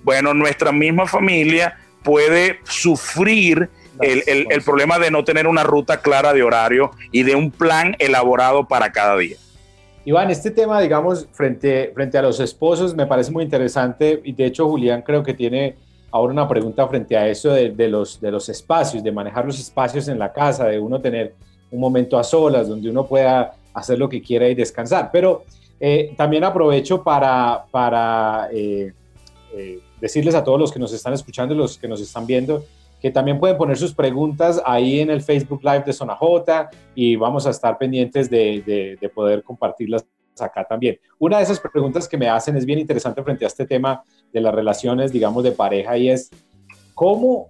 [0.02, 3.68] bueno, nuestra misma familia puede sufrir
[4.00, 7.94] el, el, problema de no tener una ruta clara de horario y de un plan
[7.98, 9.36] elaborado para cada día.
[10.04, 14.46] Iván, este tema, digamos, frente, frente a los esposos me parece muy interesante y de
[14.46, 15.76] hecho Julián creo que tiene
[16.10, 20.08] ahora una pregunta frente a eso de, los, de los espacios, de manejar los espacios
[20.08, 21.34] en la casa, de uno tener
[21.70, 25.10] un momento a solas donde uno pueda hacer lo que quiera y descansar.
[25.12, 25.44] Pero
[25.78, 28.92] eh, también aprovecho para, para eh,
[29.54, 32.64] eh, decirles a todos los que nos están escuchando, los que nos están viendo,
[33.00, 37.16] que también pueden poner sus preguntas ahí en el Facebook Live de Zona J y
[37.16, 40.04] vamos a estar pendientes de, de, poder compartirlas
[40.38, 40.98] acá también.
[41.18, 44.40] Una de esas preguntas que me hacen es bien interesante frente a este tema de
[44.40, 46.30] las relaciones, digamos, de pareja y es
[46.94, 47.48] cómo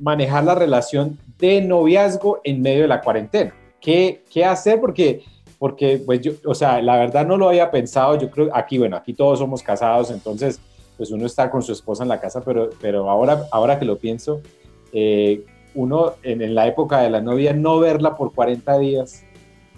[0.00, 3.54] manejar la relación de noviazgo en medio de la cuarentena.
[3.80, 4.80] ¿Qué, qué hacer?
[4.80, 5.22] Porque,
[5.58, 8.18] porque, pues yo, o sea, la verdad no lo había pensado.
[8.18, 10.60] Yo creo, aquí, bueno, aquí todos somos casados, entonces,
[10.96, 13.98] pues uno está con su esposa en la casa, pero, pero ahora, ahora que lo
[13.98, 14.40] pienso,
[14.92, 15.44] eh,
[15.74, 19.24] uno en, la época de la novia no verla por 40 días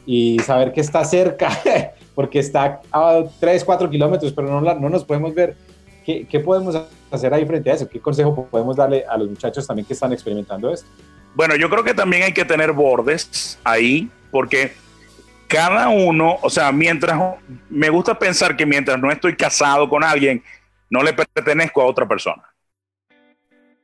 [0.07, 1.51] y saber que está cerca,
[2.15, 5.57] porque está a 3, 4 kilómetros, pero no, no nos podemos ver.
[6.05, 6.79] ¿Qué, ¿Qué, podemos
[7.11, 7.89] hacer ahí frente a eso?
[7.89, 10.87] ¿Qué consejo podemos darle a los muchachos también que están experimentando esto?
[11.35, 14.73] Bueno, yo creo que también hay que tener bordes ahí, porque
[15.49, 17.19] cada uno, o sea, mientras
[17.69, 20.43] me gusta pensar que mientras no estoy casado con alguien,
[20.91, 22.43] no le pertenezco a otra persona.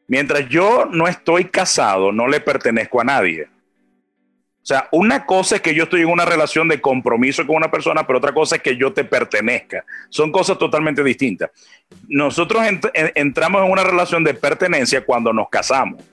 [0.06, 3.48] Mientras yo no estoy casado, no le pertenezco a nadie.
[4.62, 7.70] O sea, una cosa es que yo estoy en una relación de compromiso con una
[7.70, 9.84] persona, pero otra cosa es que yo te pertenezca.
[10.10, 11.50] Son cosas totalmente distintas.
[12.08, 12.62] Nosotros
[13.14, 16.04] entramos en una relación de pertenencia cuando nos casamos.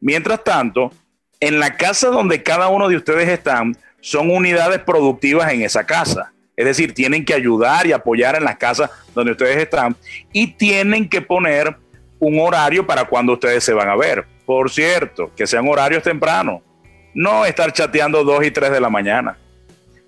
[0.00, 0.92] Mientras tanto,
[1.40, 6.32] en la casa donde cada uno de ustedes están, son unidades productivas en esa casa.
[6.56, 9.96] Es decir, tienen que ayudar y apoyar en las casas donde ustedes están
[10.32, 11.76] y tienen que poner
[12.18, 14.26] un horario para cuando ustedes se van a ver.
[14.44, 16.62] Por cierto, que sean horarios tempranos.
[17.18, 19.36] No estar chateando 2 y 3 de la mañana.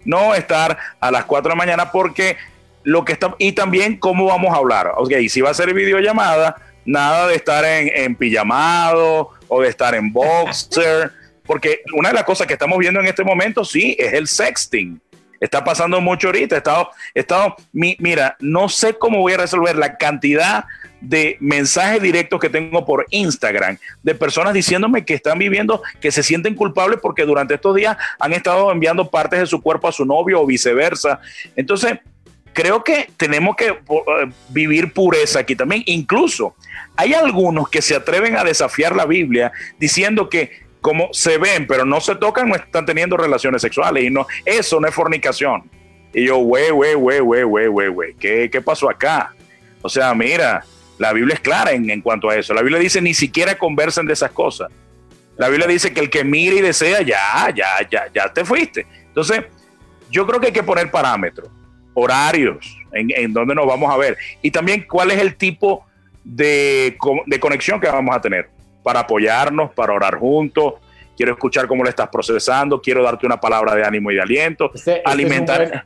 [0.04, 2.36] No estar a las 4 de la mañana porque
[2.84, 3.34] lo que está...
[3.38, 4.92] Y también cómo vamos a hablar.
[4.96, 9.96] Ok, si va a ser videollamada, nada de estar en, en pijamado o de estar
[9.96, 11.10] en boxer.
[11.44, 15.00] Porque una de las cosas que estamos viendo en este momento, sí, es el sexting.
[15.40, 16.54] Está pasando mucho ahorita.
[16.54, 20.66] He estado, he estado, mira, no sé cómo voy a resolver la cantidad
[21.00, 26.22] de mensajes directos que tengo por Instagram de personas diciéndome que están viviendo, que se
[26.22, 30.04] sienten culpables porque durante estos días han estado enviando partes de su cuerpo a su
[30.04, 31.20] novio o viceversa.
[31.56, 32.00] Entonces,
[32.52, 33.76] creo que tenemos que eh,
[34.50, 35.82] vivir pureza aquí también.
[35.86, 36.54] Incluso
[36.96, 41.84] hay algunos que se atreven a desafiar la Biblia diciendo que como se ven pero
[41.84, 45.70] no se tocan, no están teniendo relaciones sexuales y no, eso no es fornicación.
[46.12, 49.32] Y yo, güey, güey, güey, güey, güey, güey, güey, ¿qué, ¿qué pasó acá?
[49.82, 50.64] O sea, mira,
[50.98, 52.52] la Biblia es clara en, cuanto a eso.
[52.52, 54.70] La Biblia dice ni siquiera conversen de esas cosas.
[55.36, 58.86] La Biblia dice que el que mire y desea, ya, ya, ya, ya te fuiste.
[59.06, 59.44] Entonces,
[60.10, 61.48] yo creo que hay que poner parámetros,
[61.94, 64.18] horarios, en, donde nos vamos a ver.
[64.42, 65.86] Y también cuál es el tipo
[66.22, 68.50] de, de conexión que vamos a tener
[68.82, 70.74] para apoyarnos, para orar juntos.
[71.16, 74.70] Quiero escuchar cómo lo estás procesando, quiero darte una palabra de ánimo y de aliento,
[74.74, 75.84] este, este alimentar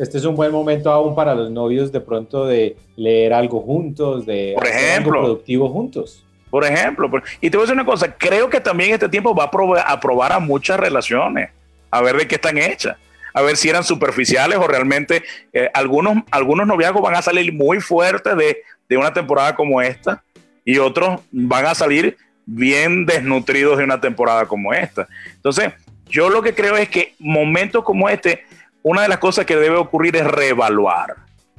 [0.00, 4.24] este es un buen momento aún para los novios de pronto de leer algo juntos,
[4.24, 6.24] de hacer algo productivo juntos.
[6.48, 9.44] Por ejemplo, y te voy a decir una cosa, creo que también este tiempo va
[9.44, 11.50] a probar, a probar a muchas relaciones,
[11.90, 12.96] a ver de qué están hechas,
[13.34, 15.22] a ver si eran superficiales o realmente
[15.52, 20.24] eh, algunos, algunos noviazgos van a salir muy fuertes de, de una temporada como esta
[20.64, 25.06] y otros van a salir bien desnutridos de una temporada como esta.
[25.34, 25.72] Entonces,
[26.06, 28.44] yo lo que creo es que momentos como este
[28.82, 31.16] una de las cosas que debe ocurrir es reevaluar.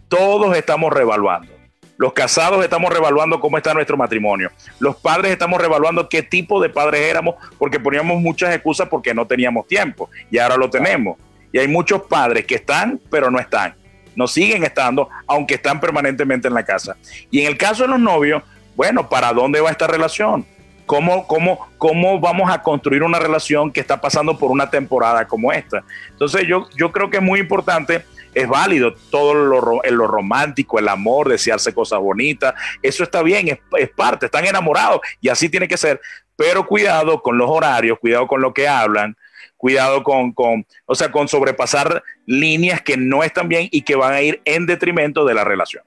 [0.08, 1.52] Todos estamos reevaluando.
[1.98, 4.52] Los casados estamos reevaluando cómo está nuestro matrimonio.
[4.80, 9.28] Los padres estamos reevaluando qué tipo de padres éramos porque poníamos muchas excusas porque no
[9.28, 11.18] teníamos tiempo y ahora lo tenemos.
[11.54, 13.76] Y hay muchos padres que están pero no están.
[14.16, 16.98] No siguen estando aunque están permanentemente en la casa.
[17.30, 18.42] Y en el caso de los novios,
[18.76, 20.44] bueno, ¿para dónde va esta relación?
[20.92, 25.54] ¿Cómo, cómo, ¿Cómo vamos a construir una relación que está pasando por una temporada como
[25.54, 25.86] esta?
[26.10, 30.90] Entonces yo, yo creo que es muy importante es válido todo lo, lo, romántico, el
[30.90, 35.70] amor, desearse cosas bonitas, eso está bien, es, es, parte, están enamorados y así tiene
[35.70, 36.02] que ser,
[36.36, 39.16] pero cuidado con los horarios, cuidado con lo que hablan,
[39.56, 44.12] cuidado con, con, o sea, con sobrepasar líneas que no están bien y que van
[44.12, 45.86] a ir en detrimento de la relación.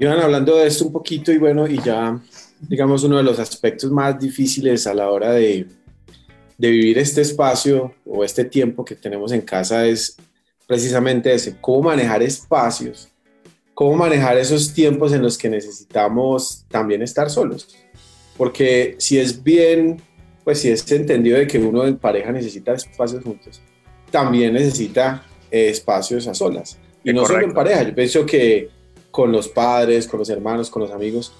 [0.00, 2.18] Iban hablando de esto un poquito y bueno, y ya,
[2.60, 5.66] digamos, uno de los aspectos más difíciles a la hora de,
[6.58, 10.16] de vivir este espacio o este tiempo que tenemos en casa es
[10.66, 13.08] precisamente ese, cómo manejar espacios,
[13.74, 17.68] cómo manejar esos tiempos en los que necesitamos también estar solos.
[18.36, 20.02] Porque si es bien
[20.44, 23.60] pues si es entendido de que uno en pareja necesita espacios juntos,
[24.10, 26.78] también necesita eh, espacios a solas.
[27.04, 28.68] Y no solo en pareja, yo pienso que
[29.10, 31.32] con los padres, con los hermanos, con los amigos,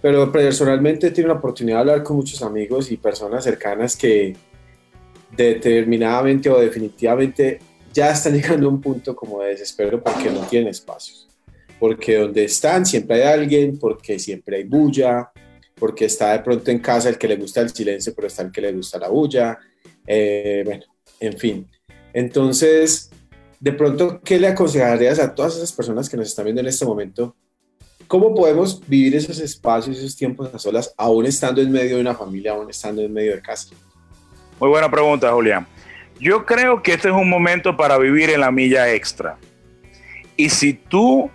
[0.00, 4.34] pero personalmente tiene la oportunidad de hablar con muchos amigos y personas cercanas que
[5.36, 7.60] determinadamente o definitivamente
[7.92, 11.28] ya están llegando a un punto como de desespero porque no tienen espacios.
[11.78, 15.32] Porque donde están siempre hay alguien, porque siempre hay bulla,
[15.74, 18.52] porque está de pronto en casa el que le gusta el silencio, pero está el
[18.52, 19.58] que le gusta la bulla.
[20.06, 20.84] Eh, bueno,
[21.18, 21.66] en fin.
[22.12, 23.10] Entonces,
[23.62, 26.84] de pronto, ¿qué le aconsejarías a todas esas personas que nos están viendo en este
[26.84, 27.36] momento?
[28.08, 32.12] ¿Cómo podemos vivir esos espacios, esos tiempos a solas, aún estando en medio de una
[32.12, 33.68] familia, aún estando en medio de casa?
[34.58, 35.64] Muy buena pregunta, Julián.
[36.18, 39.38] Yo creo que este es un momento para vivir en la milla extra.
[40.36, 41.30] Y si tú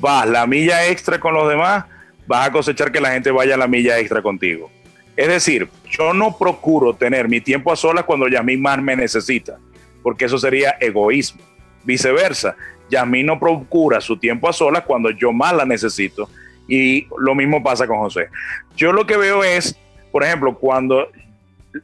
[0.00, 1.84] vas la milla extra con los demás,
[2.26, 4.72] vas a cosechar que la gente vaya a la milla extra contigo.
[5.16, 9.56] Es decir, yo no procuro tener mi tiempo a solas cuando Yasmín más me necesita,
[10.02, 11.48] porque eso sería egoísmo.
[11.84, 12.56] Viceversa,
[12.90, 16.28] Yasmín no procura su tiempo a solas cuando yo más la necesito.
[16.68, 18.28] Y lo mismo pasa con José.
[18.76, 19.76] Yo lo que veo es,
[20.12, 21.08] por ejemplo, cuando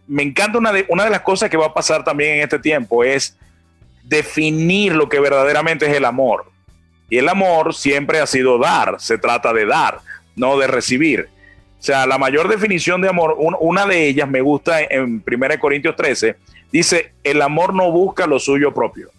[0.06, 2.58] me encanta una de, una de las cosas que va a pasar también en este
[2.58, 3.36] tiempo es
[4.04, 6.44] definir lo que verdaderamente es el amor.
[7.08, 10.00] Y el amor siempre ha sido dar, se trata de dar
[10.36, 11.28] no de recibir.
[11.80, 15.96] O sea, la mayor definición de amor, una de ellas me gusta en 1 Corintios
[15.96, 16.36] 13,
[16.70, 19.10] dice, el amor no busca lo suyo propio.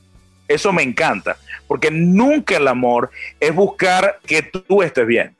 [0.47, 5.35] Eso me encanta, porque nunca el amor es buscar que tú estés bien.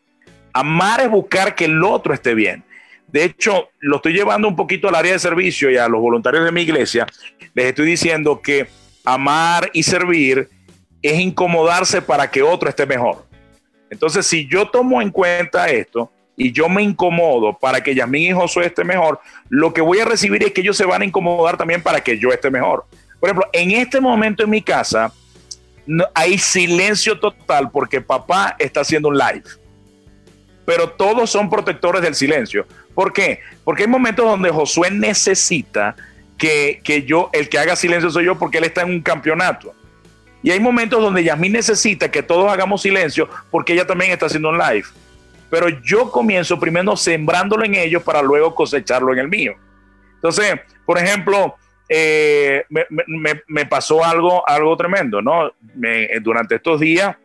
[0.54, 2.64] Amar es buscar que el otro esté bien.
[3.08, 6.44] De hecho, lo estoy llevando un poquito al área de servicio y a los voluntarios
[6.44, 7.08] de mi iglesia.
[7.54, 8.68] Les estoy diciendo que
[9.06, 10.50] amar y servir
[11.02, 13.26] es incomodarse para que otro esté mejor.
[13.90, 18.32] Entonces, si yo tomo en cuenta esto y yo me incomodo para que Yasmín y
[18.34, 21.56] Josué esté mejor, lo que voy a recibir es que ellos se van a incomodar
[21.56, 22.86] también para que yo esté mejor.
[23.20, 25.12] Por ejemplo, en este momento en mi casa
[26.14, 29.44] hay silencio total porque papá está haciendo un live.
[30.66, 32.68] Pero todos son protectores del silencio.
[32.94, 33.40] ¿Por qué?
[33.64, 35.96] Porque hay momentos donde Josué necesita
[36.38, 39.74] que, que yo, el que haga silencio soy yo porque él está en un campeonato.
[40.44, 44.50] Y hay momentos donde Yasmín necesita que todos hagamos silencio porque ella también está haciendo
[44.50, 44.86] un live.
[45.50, 49.56] Pero yo comienzo primero sembrándolo en ellos para luego cosecharlo en el mío.
[50.16, 51.56] Entonces, por ejemplo,
[51.90, 55.52] eh, me, pasó algo, algo tremendo, ¿no?
[56.22, 57.16] durante estos días,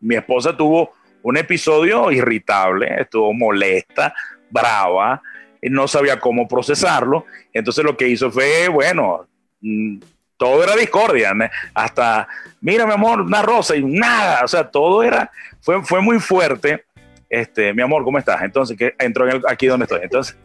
[0.00, 4.14] mi esposa tuvo un episodio irritable, estuvo molesta,
[4.50, 5.22] brava,
[5.62, 7.26] no sabía cómo procesarlo.
[7.52, 9.26] Entonces lo que hizo fue, bueno,
[9.60, 9.98] mm,
[10.36, 11.32] todo era discordia,
[11.74, 12.28] hasta,
[12.60, 15.30] mira mi amor, una rosa y nada, o sea, todo era,
[15.60, 16.84] fue, fue muy fuerte.
[17.28, 18.42] Este, mi amor, ¿cómo estás?
[18.42, 20.00] Entonces, que entró aquí donde estoy.
[20.02, 20.36] Entonces,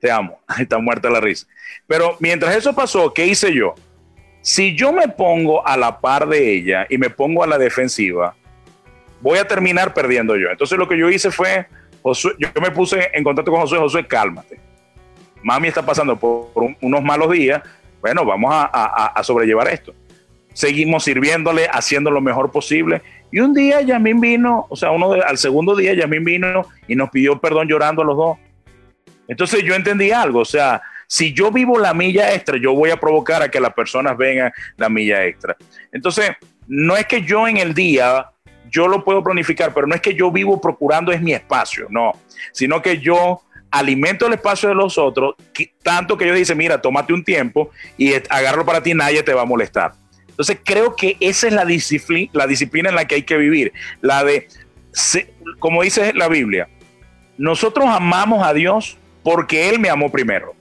[0.00, 0.40] te amo.
[0.58, 1.46] Está muerta la risa.
[1.86, 3.74] Pero mientras eso pasó, ¿qué hice yo?
[4.42, 8.34] Si yo me pongo a la par de ella y me pongo a la defensiva,
[9.20, 10.50] voy a terminar perdiendo yo.
[10.50, 11.66] Entonces, lo que yo hice fue,
[12.38, 14.58] yo me puse en contacto con Josué, Josué, cálmate.
[15.42, 17.62] Mami está pasando por unos malos días,
[18.00, 19.94] bueno, vamos a, sobrellevar esto.
[20.52, 23.02] Seguimos sirviéndole, haciendo lo mejor posible.
[23.30, 27.10] Y un día Yamín vino, o sea, uno al segundo día Yamín vino y nos
[27.10, 28.38] pidió perdón llorando a los dos.
[29.30, 32.98] Entonces yo entendí algo, o sea, si yo vivo la milla extra, yo voy a
[32.98, 35.56] provocar a que las personas vengan la milla extra.
[35.92, 36.32] Entonces,
[36.66, 38.26] no es que yo en el día,
[38.68, 42.12] yo lo puedo planificar, pero no es que yo vivo procurando es mi espacio, no,
[42.52, 45.36] sino que yo alimento el espacio de los otros,
[45.84, 49.42] tanto que yo dice, mira, tómate un tiempo y agarro para ti, nadie te va
[49.42, 49.92] a molestar.
[50.28, 53.72] Entonces creo que esa es la disciplina, la disciplina en la que hay que vivir,
[54.00, 54.48] la de,
[55.60, 56.68] como dice la Biblia,
[57.38, 60.54] nosotros amamos a Dios porque Él me amó primero.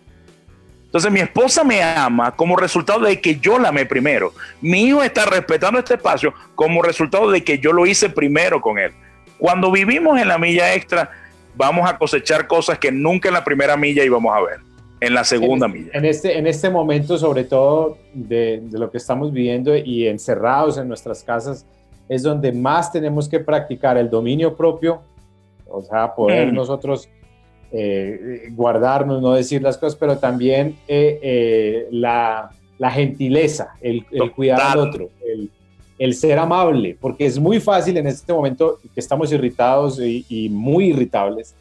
[0.89, 4.33] Entonces mi esposa me ama como resultado de que yo la amé primero.
[4.59, 8.79] Mi hijo está respetando este espacio como resultado de que yo lo hice primero con
[8.79, 8.91] él.
[9.37, 11.11] Cuando vivimos en la milla extra,
[11.55, 14.61] vamos a cosechar cosas que nunca en la primera milla íbamos a ver,
[14.99, 15.91] en la segunda en, milla.
[15.93, 20.79] En este, en este momento, sobre todo de, de, lo que estamos viviendo y encerrados
[20.79, 21.67] en nuestras casas,
[22.09, 25.03] es donde más tenemos que practicar el dominio propio,
[25.67, 26.55] o sea, poder mm.
[26.55, 27.07] nosotros
[27.71, 34.31] eh, guardarnos, no decir las cosas, pero también eh, eh, la, la, gentileza, el, el
[34.31, 35.51] cuidar al otro, el,
[35.99, 40.49] el, ser amable, porque es muy fácil en este momento que estamos irritados y, y
[40.49, 41.55] muy irritables,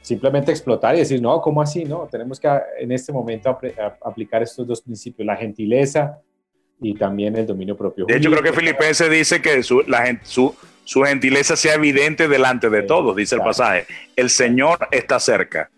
[0.00, 1.84] simplemente explotar y decir, no, ¿cómo así?
[1.84, 3.58] No, tenemos que en este momento
[4.02, 6.20] aplicar estos dos principios, la gentileza
[6.80, 8.06] y también el dominio propio.
[8.06, 10.54] De hecho, creo que Filipenses dice que su, la, su,
[10.86, 13.86] su gentileza sea evidente delante de todos, dice el pasaje.
[14.14, 15.68] El Señor está cerca.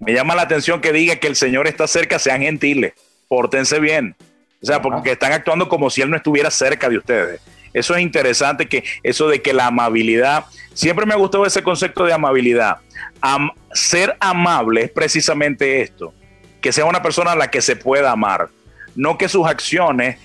[0.00, 2.94] Me llama la atención que diga que el Señor está cerca, sean gentiles,
[3.28, 4.16] pórtense bien.
[4.62, 7.42] O sea, porque están actuando como si Él no estuviera cerca de ustedes.
[7.74, 12.06] Eso es interesante, que eso de que la amabilidad, siempre me ha gustado ese concepto
[12.06, 12.78] de amabilidad.
[13.74, 16.14] ser amable es precisamente esto,
[16.62, 18.48] que sea una persona a la que se pueda amar,
[18.96, 20.16] no que sus acciones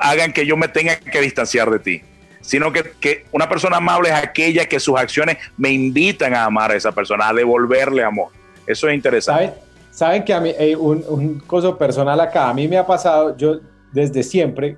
[0.00, 2.02] hagan que yo me tenga que distanciar de ti,
[2.50, 6.74] sino que, una persona amable es aquella que sus acciones me invitan a amar a
[6.74, 8.32] esa persona, a devolverle amor.
[8.66, 9.54] Eso es interesante.
[9.92, 13.60] ¿Saben, que a mí, un, un cosa personal acá, a mí me ha pasado, yo
[13.92, 14.76] desde siempre,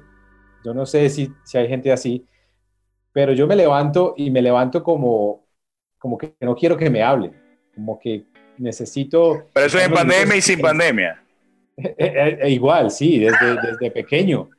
[0.62, 2.27] yo no sé si, si hay gente así,
[3.11, 5.47] pero yo me levanto y me levanto como,
[5.99, 7.33] como que no quiero que me hablen,
[7.75, 8.27] como que
[8.59, 9.47] necesito...
[9.55, 11.23] Pero eso es en pandemia y sin pandemia.
[11.75, 14.51] E, e, e, igual, sí, desde, desde pequeño.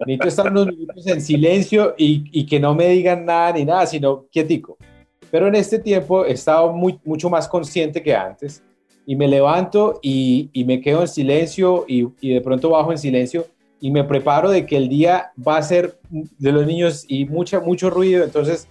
[0.00, 3.86] Necesito estar unos minutos en silencio y, y, que no me digan nada ni nada,
[3.86, 4.76] sino quietico.
[5.30, 8.62] Pero en este tiempo he estado muy, mucho más consciente que antes
[9.06, 12.98] y me levanto y, y me quedo en silencio y, y, de pronto bajo en
[12.98, 13.46] silencio
[13.80, 17.60] y me preparo de que el día va a ser de los niños y mucha,
[17.60, 18.24] mucho ruido.
[18.24, 18.66] Entonces,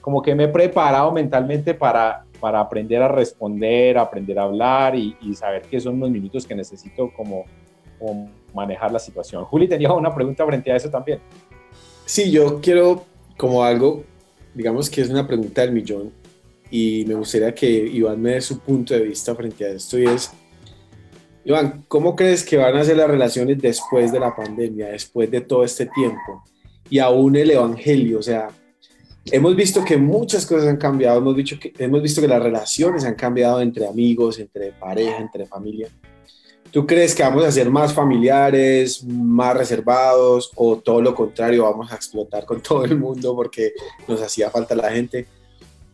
[0.00, 5.16] como que me he preparado mentalmente para, para aprender a responder, aprender a hablar y,
[5.20, 7.44] y saber que son unos minutos que necesito como,
[7.98, 9.44] como manejar la situación.
[9.44, 11.20] Juli tenía una pregunta frente a eso también.
[12.04, 13.04] Sí, yo quiero
[13.36, 14.02] como algo,
[14.54, 16.12] digamos que es una pregunta del millón
[16.70, 20.06] y me gustaría que Iván me dé su punto de vista frente a esto y
[20.06, 20.32] es,
[21.44, 25.42] Iván, ¿cómo crees que van a ser las relaciones después de la pandemia, después de
[25.42, 26.42] todo este tiempo?
[26.90, 28.48] Y aún el Evangelio, o sea,
[29.26, 33.04] hemos visto que muchas cosas han cambiado, hemos, dicho que, hemos visto que las relaciones
[33.04, 35.88] han cambiado entre amigos, entre pareja, entre familia.
[36.76, 41.90] ¿Tú crees que vamos a ser más familiares, más reservados o todo lo contrario, vamos
[41.90, 43.72] a explotar con todo el mundo porque
[44.06, 45.26] nos hacía falta la gente?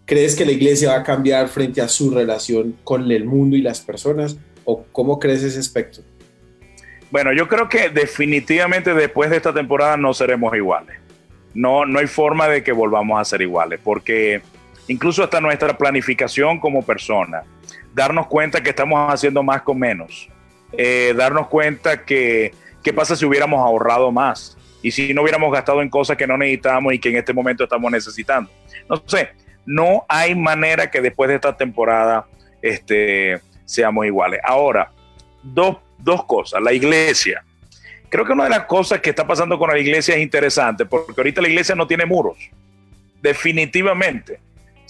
[0.05, 3.62] ¿Crees que la iglesia va a cambiar frente a su relación con el mundo y
[3.62, 4.37] las personas?
[4.64, 6.01] ¿O cómo crees ese aspecto?
[7.12, 10.97] Bueno, yo creo que definitivamente después de esta temporada no seremos iguales.
[11.55, 14.43] No, no hay forma de que volvamos a ser iguales, porque
[14.89, 17.45] incluso hasta nuestra planificación como persona,
[17.95, 20.28] darnos cuenta que estamos haciendo más con menos,
[20.73, 22.53] eh, darnos cuenta que
[22.83, 26.37] qué pasa si hubiéramos ahorrado más y si no hubiéramos gastado en cosas que no
[26.37, 28.51] necesitábamos y que en este momento estamos necesitando.
[28.89, 29.31] No sé,
[29.64, 32.27] no hay manera que después de esta temporada
[32.61, 34.41] este, seamos iguales.
[34.45, 34.91] Ahora,
[35.43, 36.62] dos, dos cosas.
[36.62, 37.45] La iglesia.
[38.09, 41.14] Creo que una de las cosas que está pasando con la iglesia es interesante, porque
[41.16, 42.37] ahorita la iglesia no tiene muros.
[43.23, 44.41] Definitivamente.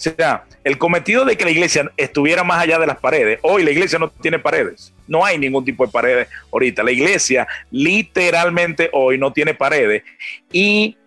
[0.03, 3.71] Sea, el cometido de que la iglesia estuviera más allá de las paredes, hoy la
[3.71, 6.83] iglesia no tiene paredes, no hay ningún tipo de paredes ahorita.
[6.83, 10.03] La iglesia literalmente hoy no tiene paredes
[10.51, 10.97] y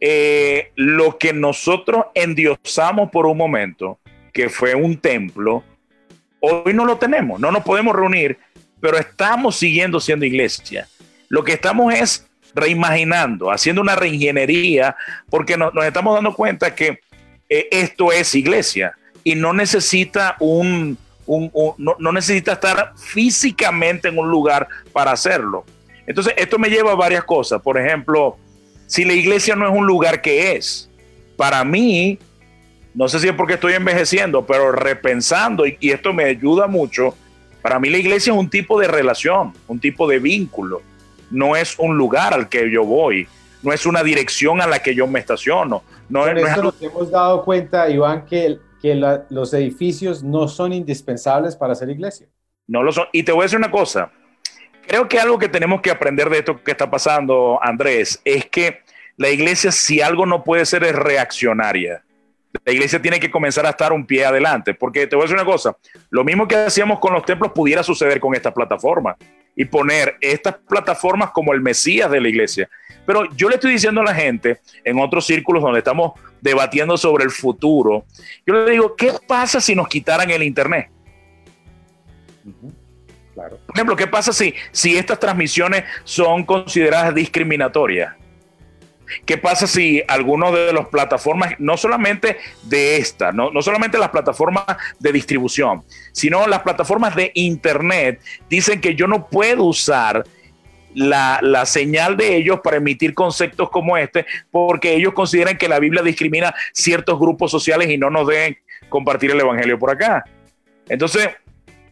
[0.00, 3.98] eh, lo que nosotros endiosamos por un momento,
[4.32, 5.62] que fue un templo,
[6.40, 8.38] hoy no lo tenemos, no nos podemos reunir,
[8.80, 10.88] pero estamos siguiendo siendo iglesia.
[11.28, 14.96] Lo que estamos es reimaginando, haciendo una reingeniería,
[15.28, 17.00] porque nos estamos dando cuenta que
[17.48, 24.68] eh, esto es iglesia y no necesita un, no, necesita estar físicamente en un lugar
[24.92, 25.64] para hacerlo.
[26.06, 27.60] Entonces, esto me lleva a varias cosas.
[27.60, 28.38] Por ejemplo,
[28.86, 30.90] si la iglesia no es un lugar que es,
[31.36, 32.18] para mí,
[32.94, 37.14] no sé si es porque estoy envejeciendo, pero repensando, y, y esto me ayuda mucho,
[37.60, 40.80] para mí la iglesia es un tipo de relación, un tipo de vínculo.
[41.30, 43.28] No es un lugar al que yo voy,
[43.62, 47.10] no es una dirección a la que yo me estaciono, no, Con esto nos hemos
[47.10, 48.94] dado cuenta, Iván, que, que
[49.28, 52.28] los edificios no son indispensables para ser iglesia.
[52.66, 53.06] No lo son.
[53.12, 54.10] Y te voy a decir una cosa.
[54.86, 58.80] Creo que algo que tenemos que aprender de esto que está pasando, Andrés, es que
[59.16, 62.02] la iglesia, si algo no puede ser, es reaccionaria.
[62.64, 65.36] La iglesia tiene que comenzar a estar un pie adelante, porque te voy a decir
[65.36, 65.76] una cosa,
[66.08, 69.16] lo mismo que hacíamos con los templos pudiera suceder con esta plataforma
[69.54, 72.70] y poner estas plataformas como el Mesías de la iglesia.
[73.08, 77.24] Pero yo le estoy diciendo a la gente en otros círculos donde estamos debatiendo sobre
[77.24, 78.04] el futuro.
[78.46, 80.90] Yo le digo, ¿qué pasa si nos quitaran el Internet?
[83.32, 83.60] Claro.
[83.64, 88.14] Por ejemplo, ¿qué pasa si, si estas transmisiones son consideradas discriminatorias?
[89.24, 94.10] ¿Qué pasa si algunos de las plataformas, no solamente de esta, no, no, solamente las
[94.10, 94.66] plataformas
[94.98, 95.82] de distribución,
[96.12, 100.24] sino las plataformas de Internet, dicen que yo no puedo usar
[100.94, 105.78] la, la, señal de ellos para emitir conceptos como este, porque ellos consideran que la
[105.78, 108.58] Biblia discrimina ciertos grupos sociales y no nos deben
[108.88, 110.24] compartir el Evangelio por acá.
[110.88, 111.28] Entonces,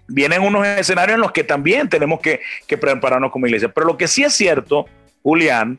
[0.09, 3.69] vienen unos escenarios en los que también tenemos que, que prepararnos como iglesia.
[3.69, 4.87] Pero lo que sí es cierto,
[5.23, 5.79] Julián,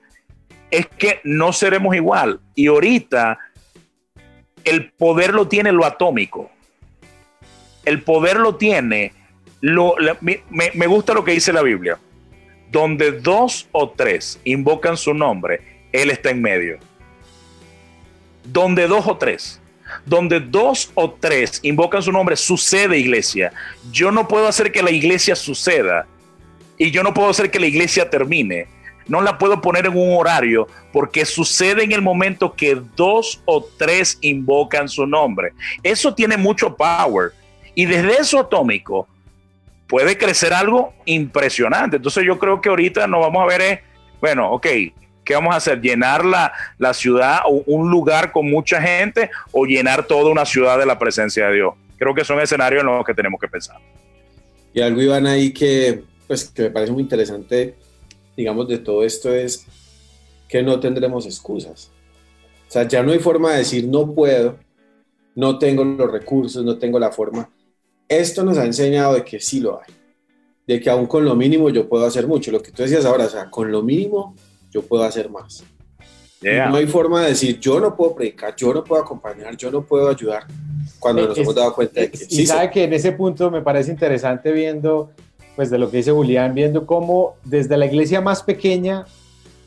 [0.72, 2.40] es que no seremos igual.
[2.56, 3.40] Y ahorita
[4.64, 6.52] el poder lo tiene lo atómico.
[7.86, 9.14] El poder lo tiene.
[9.62, 11.98] Lo, me, me, gusta lo que dice la Biblia.
[12.72, 15.62] Donde dos o tres invocan su nombre,
[15.92, 16.78] Él está en medio.
[18.44, 19.62] Donde dos o tres.
[20.06, 23.54] Donde dos o tres invocan su nombre, sucede iglesia.
[23.92, 26.08] Yo no puedo hacer que la iglesia suceda.
[26.78, 28.68] Y yo no puedo hacer que la iglesia termine
[29.08, 33.64] no la puedo poner en un horario porque sucede en el momento que dos o
[33.64, 35.54] tres invocan su nombre.
[35.84, 37.32] Eso tiene mucho power.
[37.76, 39.08] Y desde eso atómico
[39.88, 41.98] puede crecer algo impresionante.
[41.98, 43.80] Entonces yo creo que ahorita nos vamos a ver, es,
[44.20, 44.68] bueno, ok,
[45.24, 45.82] ¿qué vamos a hacer?
[45.82, 50.78] ¿Llenar la, la ciudad o un lugar con mucha gente o llenar toda una ciudad
[50.78, 51.74] de la presencia de Dios?
[51.98, 53.78] Creo que son escenarios en los que tenemos que pensar.
[54.74, 57.76] Y algo, Iván, ahí que, pues, que me parece muy interesante
[58.38, 59.66] digamos, de todo esto es
[60.48, 61.92] que no tendremos excusas.
[62.70, 64.58] O sea, ya no hay forma de decir no puedo,
[65.36, 67.50] no tengo los recursos, no tengo la forma.
[68.10, 69.94] Esto nos ha enseñado de que sí lo hay,
[70.66, 72.52] de que aún con lo mínimo yo puedo hacer mucho.
[72.52, 74.36] Lo que tú decías ahora, o sea, con lo mínimo
[74.70, 75.64] yo puedo hacer más.
[76.42, 79.84] No hay forma de decir yo no puedo predicar, yo no puedo acompañar, yo no
[79.84, 80.46] puedo ayudar
[81.00, 82.42] cuando nos hemos dado cuenta de que sí.
[82.44, 85.12] Y sabe que en ese punto me parece interesante viendo
[85.56, 89.06] pues de lo que dice Julián, viendo cómo desde la iglesia más pequeña,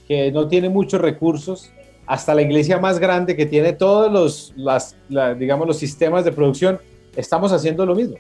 [0.07, 1.73] que no tiene muchos recursos,
[2.07, 4.97] hasta la iglesia más grande, que tiene todos los, las,
[5.37, 6.79] digamos, los sistemas de producción,
[7.17, 8.19] estamos haciendo lo mismo.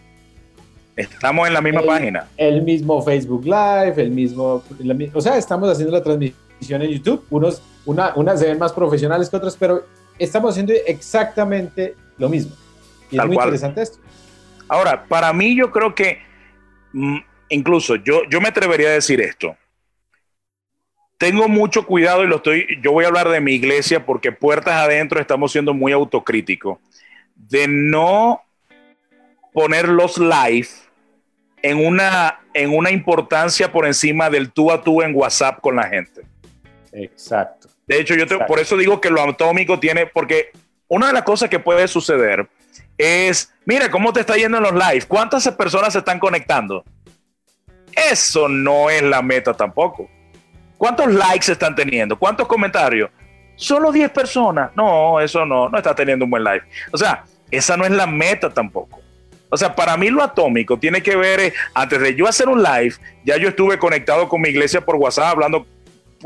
[1.00, 2.28] Estamos en la misma página.
[2.36, 4.62] El mismo Facebook Live, el mismo,
[5.14, 7.24] o sea, estamos haciendo la transmisión en YouTube.
[7.30, 9.86] Unos, una, unas se ven más profesionales que otras, pero
[10.18, 12.54] estamos haciendo exactamente lo mismo.
[13.10, 13.98] Y es muy interesante esto.
[14.68, 16.18] Ahora, para mí yo creo que
[16.92, 19.56] mm, incluso yo, yo me atrevería a decir esto.
[21.16, 24.74] Tengo mucho cuidado y lo estoy, yo voy a hablar de mi iglesia porque puertas
[24.74, 26.78] adentro estamos siendo muy autocríticos,
[27.34, 28.42] de no
[29.52, 30.68] poner los live
[31.62, 35.88] en una, en una importancia por encima del tú a tú en WhatsApp con la
[35.88, 36.22] gente.
[36.92, 37.68] Exacto.
[37.86, 40.50] De hecho, yo por eso digo que lo atómico tiene, porque
[40.88, 42.48] una de las cosas que puede suceder
[42.96, 45.04] es, mira, ¿cómo te está yendo en los live?
[45.08, 46.84] ¿Cuántas personas se están conectando?
[47.92, 50.08] Eso no es la meta tampoco.
[50.78, 52.18] ¿Cuántos likes están teniendo?
[52.18, 53.10] ¿Cuántos comentarios?
[53.56, 54.70] Solo 10 personas.
[54.74, 56.62] No, eso no, no está teniendo un buen live.
[56.92, 59.00] O sea, esa no es la meta tampoco.
[59.50, 62.62] O sea, para mí lo atómico tiene que ver, eh, antes de yo hacer un
[62.62, 62.94] live,
[63.24, 65.66] ya yo estuve conectado con mi iglesia por WhatsApp, hablando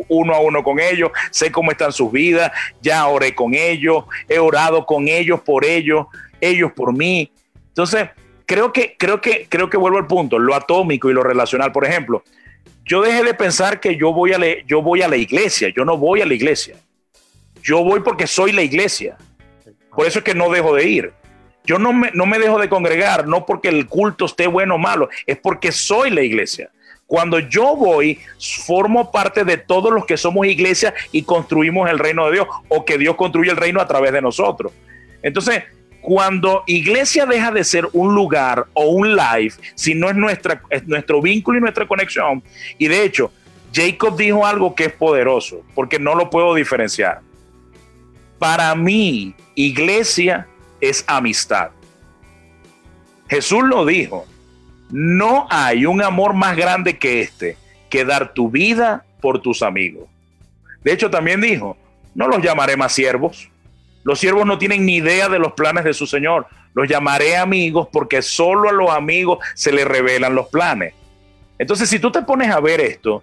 [0.09, 2.53] uno a uno con ellos, sé cómo están sus vidas,
[2.83, 6.07] ya oré con ellos, he orado con ellos por ellos,
[6.41, 7.31] ellos por mí.
[7.69, 8.09] Entonces,
[8.47, 11.73] creo que, creo que, creo que vuelvo al punto, lo atómico y lo relacional.
[11.73, 12.23] Por ejemplo,
[12.85, 15.97] yo dejé de pensar que yo voy a, yo voy a la iglesia, yo no
[15.97, 16.77] voy a la iglesia.
[17.63, 19.17] Yo voy porque soy la iglesia.
[19.95, 21.13] Por eso es que no dejo de ir.
[21.65, 24.79] Yo no me, no me dejo de congregar, no porque el culto esté bueno o
[24.79, 26.71] malo, es porque soy la iglesia.
[27.07, 28.19] Cuando yo voy,
[28.67, 32.85] formo parte de todos los que somos iglesia y construimos el reino de Dios o
[32.85, 34.73] que Dios construye el reino a través de nosotros.
[35.23, 35.65] Entonces,
[36.01, 41.23] cuando iglesia deja de ser un lugar o un live, si no es, nuestra, nuestro
[41.23, 42.43] vínculo y nuestra conexión,
[42.79, 43.33] y de hecho,
[43.73, 47.21] Jacob dijo algo que es poderoso, porque no lo puedo diferenciar.
[48.39, 50.47] Para mí, iglesia
[50.89, 51.71] es amistad.
[53.29, 54.27] Jesús lo dijo,
[54.91, 57.57] no hay un amor más grande que este,
[57.91, 60.09] que dar tu vida por tus amigos.
[60.83, 61.77] De hecho, también dijo,
[62.15, 63.49] no los llamaré más siervos,
[64.05, 66.47] los siervos no tienen ni idea de los planes de su Señor.
[66.75, 70.93] Los llamaré amigos porque solo a los amigos se les revelan los planes.
[71.59, 73.23] Entonces, si tú te pones a ver esto,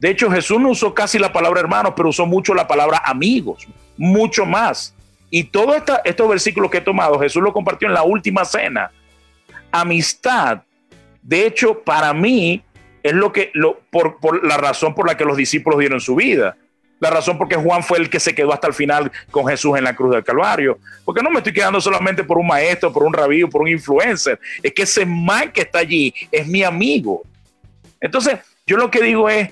[0.00, 3.68] de hecho Jesús no usó casi la palabra hermanos, pero usó mucho la palabra amigos,
[3.96, 4.95] mucho más.
[5.30, 8.90] Y todos estos versículos que he tomado, Jesús lo compartió en la última cena.
[9.72, 10.62] Amistad,
[11.22, 12.62] de hecho, para mí
[13.02, 13.52] es lo que,
[13.90, 16.56] por, la razón por la que los discípulos dieron su vida.
[16.98, 19.76] la razón por qué Juan fue el que se quedó hasta el final con Jesús
[19.76, 20.78] en la cruz del Calvario.
[21.04, 24.40] Porque no me estoy quedando solamente por un maestro, por un rabío, por un influencer.
[24.62, 27.22] Es que ese man que está allí es mi amigo.
[28.00, 29.50] Entonces, yo lo que digo es,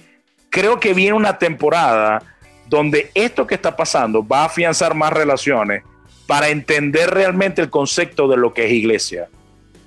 [0.49, 2.23] creo que viene una temporada
[2.69, 5.83] donde esto que está pasando va a afianzar más relaciones
[6.27, 9.29] para entender realmente el concepto de lo que es iglesia.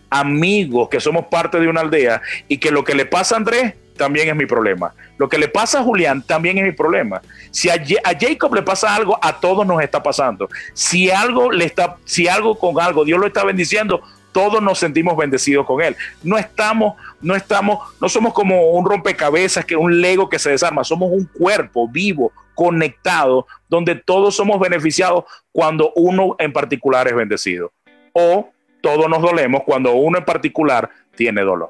[0.10, 3.74] Amigos que somos parte de una aldea y que lo que le pasa a Andrés
[3.98, 4.94] también es mi problema.
[5.18, 7.22] Lo que le pasa a Julián también es mi problema.
[7.52, 7.84] Si a,
[8.20, 10.48] Jacob le pasa algo, a todos nos está pasando.
[10.74, 14.02] Si algo le está, si algo con algo Dios lo está bendiciendo,
[14.32, 15.96] todos nos sentimos bendecidos con él.
[16.22, 20.84] No estamos, no estamos, no somos como un rompecabezas, que un Lego que se desarma,
[20.84, 27.72] somos un cuerpo vivo, conectado, donde todos somos beneficiados cuando uno en particular es bendecido.
[28.14, 28.50] O
[28.82, 31.70] todos nos dolemos cuando uno en particular tiene dolor.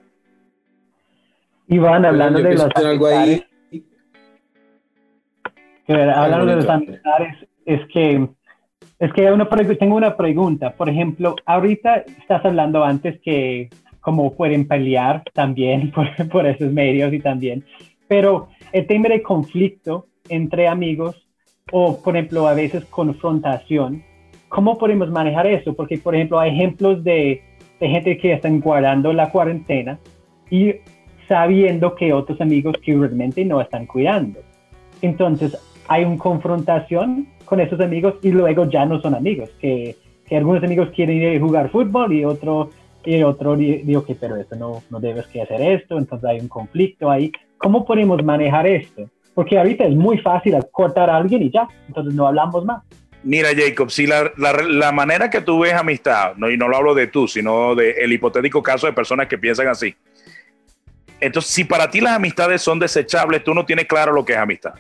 [1.68, 3.44] Iván, hablando de los amistades,
[5.90, 7.36] hablando de los amistades,
[7.66, 8.30] es que
[9.00, 10.74] es que una, tengo una pregunta.
[10.74, 13.70] Por ejemplo, ahorita estás hablando antes que
[14.00, 17.66] como pueden pelear también por, por esos medios y también,
[18.08, 21.16] pero el tema de conflicto entre amigos
[21.72, 24.04] o, por ejemplo, a veces confrontación,
[24.50, 25.74] ¿cómo podemos manejar eso?
[25.74, 27.42] Porque, por ejemplo, hay ejemplos de,
[27.80, 30.00] de gente que están guardando la cuarentena
[30.50, 30.76] y
[31.28, 34.40] sabiendo que otros amigos que realmente no están cuidando.
[35.02, 35.58] Entonces,
[35.88, 39.96] hay una confrontación con esos amigos y luego ya no son amigos, que,
[40.28, 42.70] que algunos amigos quieren ir a jugar fútbol y otro,
[43.06, 46.50] y otro digo que pero esto no, no debes que hacer esto, entonces hay un
[46.50, 47.32] conflicto ahí.
[47.58, 49.10] ¿Cómo podemos manejar esto?
[49.38, 52.82] Porque ahorita es muy fácil cortar a alguien y ya, entonces no hablamos más.
[53.22, 56.76] Mira, Jacob, si la, la, la, manera que tú ves amistad, no, y no lo
[56.76, 59.96] hablo de tú, sino del el hipotético caso de personas que piensan así,
[61.20, 64.40] entonces, si para ti las amistades son desechables, tú no tienes claro lo que es
[64.40, 64.74] amistad.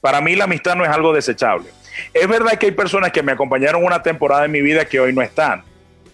[0.00, 1.70] Para mí la amistad no es algo desechable.
[2.12, 5.12] Es verdad que hay personas que me acompañaron una temporada en mi vida que hoy
[5.12, 5.64] no están.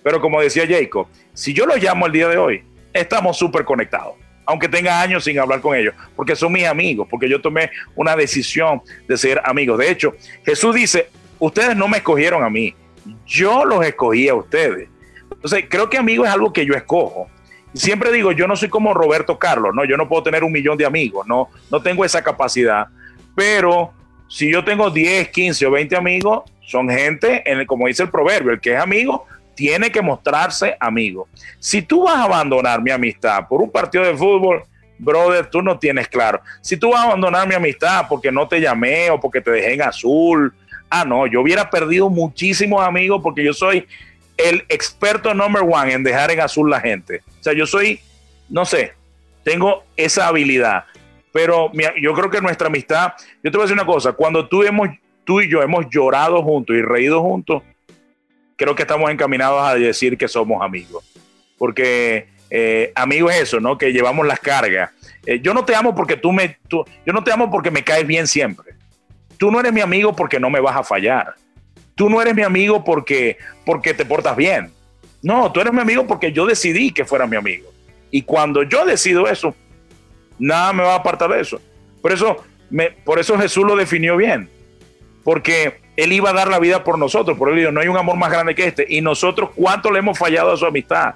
[0.03, 2.65] Pero como decía Jacob, si yo los llamo el día de hoy,
[2.95, 4.15] estamos súper conectados.
[4.51, 8.17] Aunque tenga años sin hablar con ellos, porque son mis amigos, porque yo tomé una
[8.17, 9.79] decisión de ser amigos.
[9.79, 12.75] De hecho, Jesús dice, ustedes no me escogieron a mí,
[13.25, 14.89] yo los escogí a ustedes.
[15.31, 17.29] Entonces, creo que amigo es algo que yo escojo
[17.75, 19.85] siempre digo, yo no soy como Roberto Carlos, ¿no?
[19.85, 22.89] Yo no puedo tener un millón de amigos, no, no tengo esa capacidad.
[23.35, 23.93] Pero
[24.29, 28.11] si yo tengo 10, 15 o 20 amigos, son gente, en el, como dice el
[28.11, 31.29] proverbio, el que es amigo tiene que mostrarse amigo.
[31.59, 34.63] Si tú vas a abandonar mi amistad por un partido de fútbol,
[34.99, 36.41] brother, tú no tienes claro.
[36.61, 39.75] Si tú vas a abandonar mi amistad porque no te llamé o porque te dejé
[39.75, 40.55] en azul,
[40.89, 43.87] ah, no, yo hubiera perdido muchísimos amigos porque yo soy
[44.37, 47.23] el experto number one en dejar en azul la gente.
[47.41, 48.01] O sea, yo soy,
[48.49, 48.95] no sé,
[49.43, 50.85] tengo esa habilidad.
[51.33, 51.71] Pero
[52.01, 54.89] yo creo que nuestra amistad, yo te voy a decir una cosa, cuando tú, hemos,
[55.25, 57.63] tú y yo hemos llorado juntos y reído juntos,
[58.61, 61.05] creo que estamos encaminados a decir que somos amigos.
[61.59, 63.77] Porque eh, amigo es eso, ¿no?
[63.77, 64.91] Que llevamos las cargas.
[65.27, 68.07] Eh, yo no te amo porque tú me, yo no te amo porque me caes
[68.07, 68.75] bien siempre.
[69.39, 71.35] Tú no eres mi amigo porque no me vas a fallar
[72.01, 73.37] tú no eres mi amigo porque,
[73.67, 74.73] porque te portas bien.
[75.21, 77.71] No, tú eres mi amigo porque yo decidí que fuera mi amigo.
[78.11, 79.55] Y cuando yo decido eso,
[80.39, 81.61] nada me va a apartar de eso.
[82.01, 84.49] Por eso, me, por eso Jesús lo definió bien.
[85.23, 87.37] Porque Él iba a dar la vida por nosotros.
[87.37, 88.87] Por él dijo, no hay un amor más grande que este.
[88.89, 91.15] Y nosotros, ¿cuánto le hemos fallado a su amistad?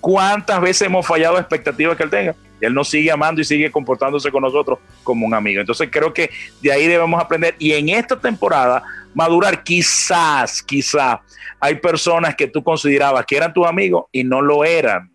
[0.00, 2.34] ¿Cuántas veces hemos fallado a expectativas que Él tenga?
[2.60, 5.60] Y Él nos sigue amando y sigue comportándose con nosotros como un amigo.
[5.60, 7.54] Entonces creo que de ahí debemos aprender.
[7.58, 8.82] Y en esta temporada
[9.14, 9.62] madurar.
[9.62, 11.20] Quizás, quizás
[11.58, 15.10] hay personas que tú considerabas que eran tus amigos y no lo eran.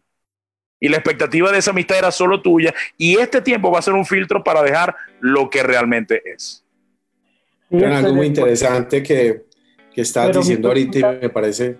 [0.79, 2.73] Y la expectativa de esa amistad era solo tuya.
[2.97, 6.63] Y este tiempo va a ser un filtro para dejar lo que realmente es.
[7.71, 9.45] Algo muy interesante que,
[9.93, 11.77] que estás diciendo ahorita y me parece...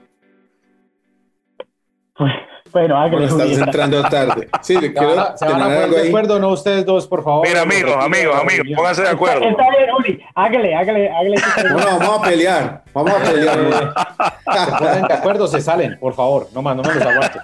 [2.15, 2.33] Pues,
[2.71, 3.25] bueno, hágale.
[3.25, 4.47] estamos entrando tarde.
[4.61, 7.47] Sí, le quiero ¿Se van a poner de acuerdo no ustedes dos, por favor?
[7.47, 9.45] Mira, amigos, amigos, amigos, pónganse de acuerdo.
[9.45, 10.23] Está bien, Uli.
[10.35, 11.35] Hágale, hágale, hágale.
[11.73, 12.83] Bueno, vamos a pelear.
[12.93, 13.93] Vamos a pelear.
[14.65, 16.47] se ponen de acuerdo, se salen, por favor.
[16.53, 17.39] No más, no me los aguanto.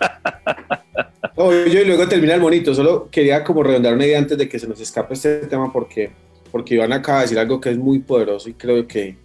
[1.37, 2.73] No, yo y luego termina el monito.
[2.73, 6.11] Solo quería como redondar una idea antes de que se nos escape este tema porque,
[6.55, 9.17] porque Iván acaba de decir algo que es muy poderoso y creo que,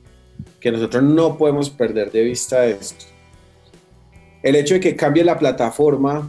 [0.59, 3.05] que nosotros no podemos perder de vista esto
[4.43, 6.29] el hecho de que cambie la plataforma,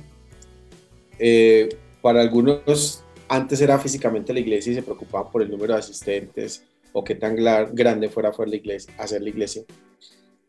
[1.18, 1.70] eh,
[2.04, 6.66] para algunos antes era físicamente la iglesia y se preocupaban por el número de asistentes
[6.93, 9.64] o qué tan grande fuera, fuera la iglesia, hacer la iglesia.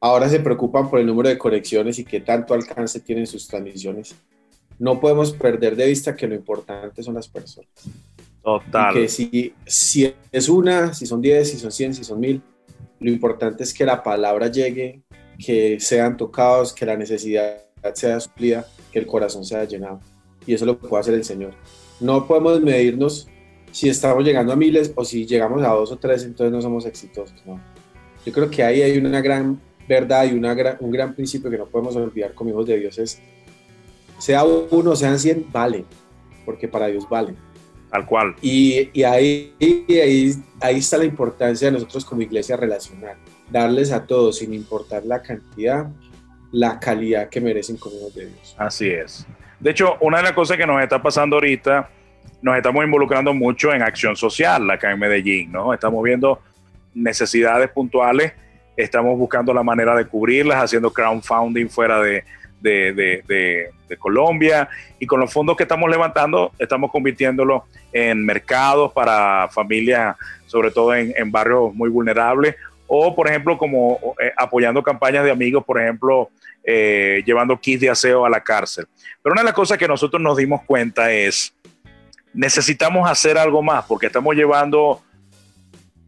[0.01, 4.15] Ahora se preocupan por el número de conexiones y qué tanto alcance tienen sus transmisiones.
[4.79, 7.71] no podemos perder de vista que lo importante son las personas.
[8.43, 8.93] Total.
[8.93, 12.43] que si, si es una, si son 10, si son 100, si son mil,
[12.99, 15.03] lo importante es que la palabra llegue,
[15.39, 17.63] que sean tocados, que la necesidad
[17.95, 20.01] sea suplida, que el corazón sea llenado.
[20.47, 21.53] Y eso lo puede hacer el Señor.
[22.01, 23.29] No podemos medirnos
[23.71, 26.87] si estamos llegando a miles o si llegamos a dos o tres, entonces no somos
[26.87, 27.45] exitosos.
[27.47, 27.61] No.
[28.25, 31.67] Yo creo que ahí hay una gran verdad y una un gran principio que no
[31.67, 33.21] podemos olvidar como hijos de Dios es,
[34.19, 35.85] sea uno, sean cien, vale,
[36.45, 37.35] porque para Dios vale.
[37.93, 38.35] Tal cual.
[38.41, 43.17] Y, y ahí, ahí, ahí está la importancia de nosotros como iglesia relacional,
[43.51, 45.87] darles a todos, sin importar la cantidad,
[46.53, 48.57] la calidad que merecen como hijos de Dios.
[48.57, 49.27] Así es.
[49.61, 51.91] De hecho, una de las cosas que nos está pasando ahorita,
[52.41, 55.75] nos estamos involucrando mucho en acción social acá en Medellín, ¿no?
[55.75, 56.41] Estamos viendo
[56.95, 58.33] necesidades puntuales,
[58.75, 62.25] estamos buscando la manera de cubrirlas, haciendo crowdfunding fuera de,
[62.63, 70.17] de, Colombia y con los fondos que estamos levantando estamos convirtiéndolo en mercados para familias,
[70.47, 72.57] sobre todo en, barrios muy vulnerables
[72.87, 76.31] o por ejemplo como eh, apoyando campañas de amigos, por ejemplo,
[76.65, 78.87] eh, llevando kits de aseo a la cárcel.
[79.23, 81.55] Pero una de las cosas que nosotros nos dimos cuenta es,
[82.33, 85.03] necesitamos hacer algo más porque estamos llevando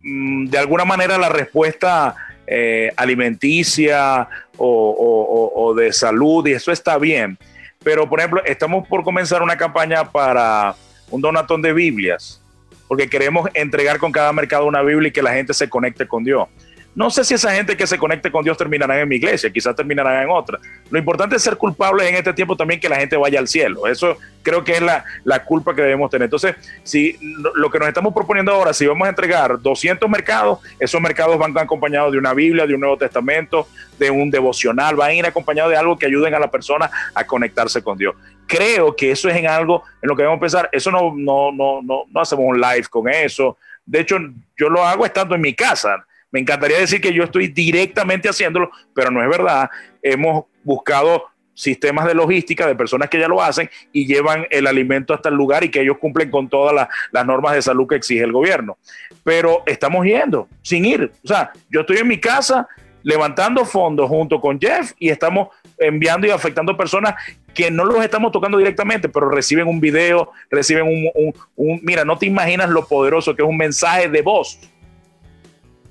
[0.02, 2.14] mm, de alguna manera la respuesta
[2.46, 7.38] eh, alimenticia o, de salud y eso está bien.
[7.82, 10.74] Pero, por ejemplo, estamos por comenzar una campaña para
[11.10, 12.42] un donatón de Biblias,
[12.88, 16.24] porque queremos entregar con cada mercado una Biblia y que la gente se conecte con
[16.24, 16.48] Dios.
[16.94, 19.74] No sé si esa gente que se conecte con Dios terminará en mi iglesia, quizás
[19.74, 20.58] terminarán en otra.
[20.90, 23.88] Lo importante es ser culpables en este tiempo también que la gente vaya al cielo.
[23.88, 26.26] Eso creo que es la, culpa que debemos tener.
[26.26, 27.18] Entonces, si
[27.56, 31.56] lo que nos estamos proponiendo ahora, si vamos a entregar 200 mercados, esos mercados van
[31.58, 33.66] acompañados de una Biblia, de un Nuevo Testamento,
[33.98, 37.24] de un devocional, van a ir acompañados de algo que ayuden a la persona a
[37.24, 38.14] conectarse con Dios.
[38.46, 40.68] Creo que eso es en algo en lo que debemos pensar.
[40.70, 43.56] Eso no, no, no, no, no hacemos un live con eso.
[43.84, 44.18] De hecho,
[44.56, 46.04] yo lo hago estando en mi casa
[46.34, 49.70] me encantaría decir que yo estoy directamente haciéndolo, pero no es verdad.
[50.02, 55.14] Hemos buscado sistemas de logística de personas que ya lo hacen y llevan el alimento
[55.14, 58.24] hasta el lugar y que ellos cumplen con todas las, normas de salud que exige
[58.24, 58.78] el gobierno.
[59.22, 61.12] Pero estamos yendo sin ir.
[61.22, 62.66] O sea, yo estoy en mi casa
[63.04, 67.14] levantando fondos junto con Jeff y estamos enviando y afectando personas
[67.54, 72.26] que no los estamos tocando directamente, pero reciben un video, reciben un, mira, no te
[72.26, 74.58] imaginas lo poderoso que es un mensaje de voz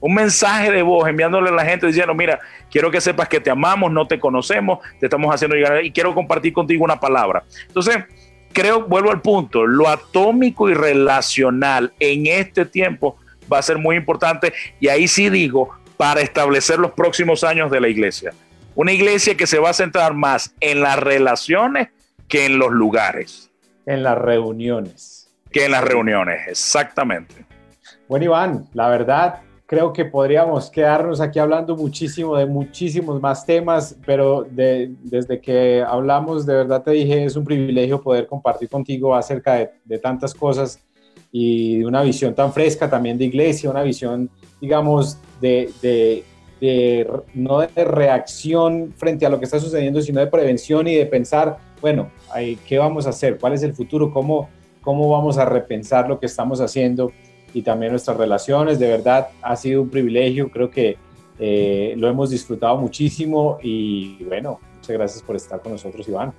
[0.03, 2.37] un mensaje de voz enviándole a la gente diciendo, mira,
[2.69, 6.13] quiero que sepas que te amamos, no te conocemos, te estamos haciendo llegar y quiero
[6.13, 7.45] compartir contigo una palabra.
[7.67, 7.99] Entonces,
[8.51, 13.15] creo, vuelvo al punto, lo atómico y relacional en este tiempo
[13.51, 14.51] va a ser muy importante
[14.81, 18.33] y ahí sí digo, para establecer los próximos años de la iglesia.
[18.75, 21.87] Una iglesia que se va a centrar más en las relaciones
[22.27, 23.51] que en los lugares.
[23.85, 25.33] En las reuniones.
[25.49, 27.45] Que en las reuniones, exactamente.
[28.09, 29.43] Bueno, Iván, la verdad,
[29.73, 36.45] creo que podríamos quedarnos aquí hablando muchísimo de muchísimos más temas, pero desde que hablamos,
[36.45, 40.79] de verdad te dije, es un privilegio poder compartir contigo acerca de, tantas cosas
[41.31, 44.29] y de una visión tan fresca también de iglesia, una visión,
[44.61, 50.87] digamos, de, de, no de reacción frente a lo que está sucediendo, sino de prevención
[50.87, 52.11] y de pensar, bueno,
[52.67, 53.39] ¿qué vamos a hacer?
[53.39, 54.13] ¿Cuál es el futuro?
[54.13, 54.49] ¿Cómo,
[54.81, 57.11] cómo vamos a repensar lo que estamos haciendo?
[57.53, 58.79] Y también nuestras relaciones.
[58.79, 60.97] De verdad, ha sido un privilegio, creo que
[61.39, 66.33] eh, lo hemos disfrutado muchísimo y bueno, muchas gracias por estar con nosotros, Iván.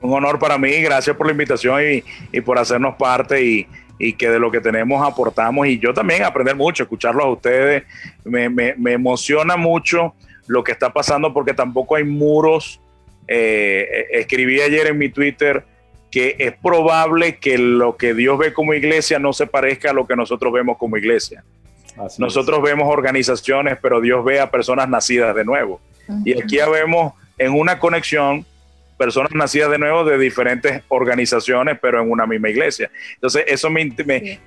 [0.00, 2.04] Un honor para mí, gracias por la invitación y,
[2.36, 3.66] y por hacernos parte y,
[3.98, 7.82] y, que de lo que tenemos aportamos y yo también aprender mucho, escucharlos a ustedes.
[8.24, 10.14] Me, me, me emociona mucho
[10.46, 12.80] lo que está pasando porque tampoco hay muros.
[13.26, 15.64] Eh, escribí ayer en mi Twitter,
[16.10, 20.06] que es probable que lo que Dios ve como iglesia no se parezca a lo
[20.06, 21.44] que nosotros vemos como iglesia.
[22.18, 25.80] nosotros vemos organizaciones, pero Dios ve a personas nacidas de nuevo.
[26.24, 28.46] Y aquí ya vemos en una conexión
[28.98, 32.90] personas nacidas de nuevo de diferentes organizaciones, pero en una misma iglesia.
[33.14, 33.94] Entonces, eso me,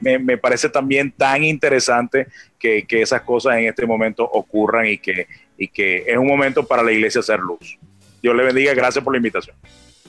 [0.01, 2.27] me, me, parece también tan interesante
[2.59, 6.67] que, que, esas cosas en este momento ocurran y que, y que es un momento
[6.67, 7.79] para la iglesia hacer luz.
[8.21, 9.55] Dios le bendiga, gracias por la invitación.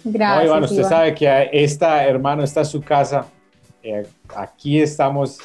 [0.04, 0.46] Gracias.
[0.46, 3.26] Iván, usted sabe que esta, hermano, esta es su casa.
[3.82, 5.38] Eh, aquí estamos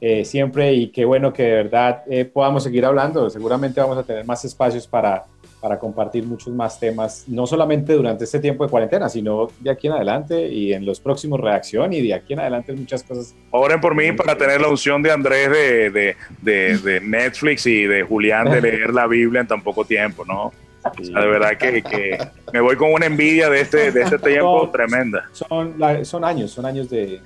[0.00, 3.30] eh, siempre y qué bueno que de verdad eh, podamos seguir hablando.
[3.30, 5.24] Seguramente vamos a tener más espacios para,
[5.60, 9.86] para compartir muchos más temas, no solamente durante este tiempo de cuarentena, sino de aquí
[9.86, 13.34] en adelante y en los próximos reacción y de aquí en adelante muchas cosas.
[13.50, 17.84] Oren por mí para tener la unción de Andrés de, de, de, de Netflix y
[17.84, 20.52] de Julián de leer la Biblia en tan poco tiempo, ¿no?
[20.98, 22.18] De verdad que, que,
[22.52, 25.24] me voy con una envidia de este, de este tiempo tremenda.
[25.32, 27.20] Son, son años, son años de,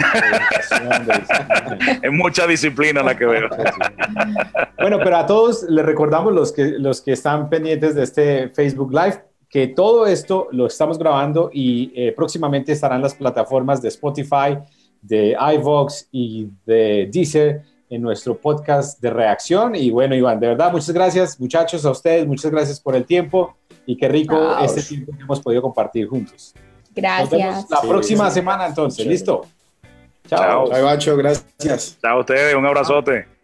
[2.02, 3.48] Es mucha disciplina la que veo.
[4.78, 8.92] Bueno, pero a todos les recordamos los que, los que están pendientes de este Facebook
[8.92, 14.56] Live que todo esto lo estamos grabando y eh, próximamente estarán las plataformas de Spotify,
[15.02, 19.74] de iVox y de Deezer en nuestro podcast de reacción.
[19.74, 23.56] Y bueno, Iván, de verdad, muchas gracias, muchachos, a ustedes, muchas gracias por el tiempo
[23.84, 26.54] y qué rico este tiempo que hemos podido compartir juntos.
[26.94, 27.30] Gracias.
[27.30, 29.46] Nos vemos la próxima semana entonces, ¿listo?
[30.26, 30.70] Chao.
[30.70, 31.98] Chao, Bacho, gracias.
[32.00, 33.39] Chao a ustedes, un abrazote.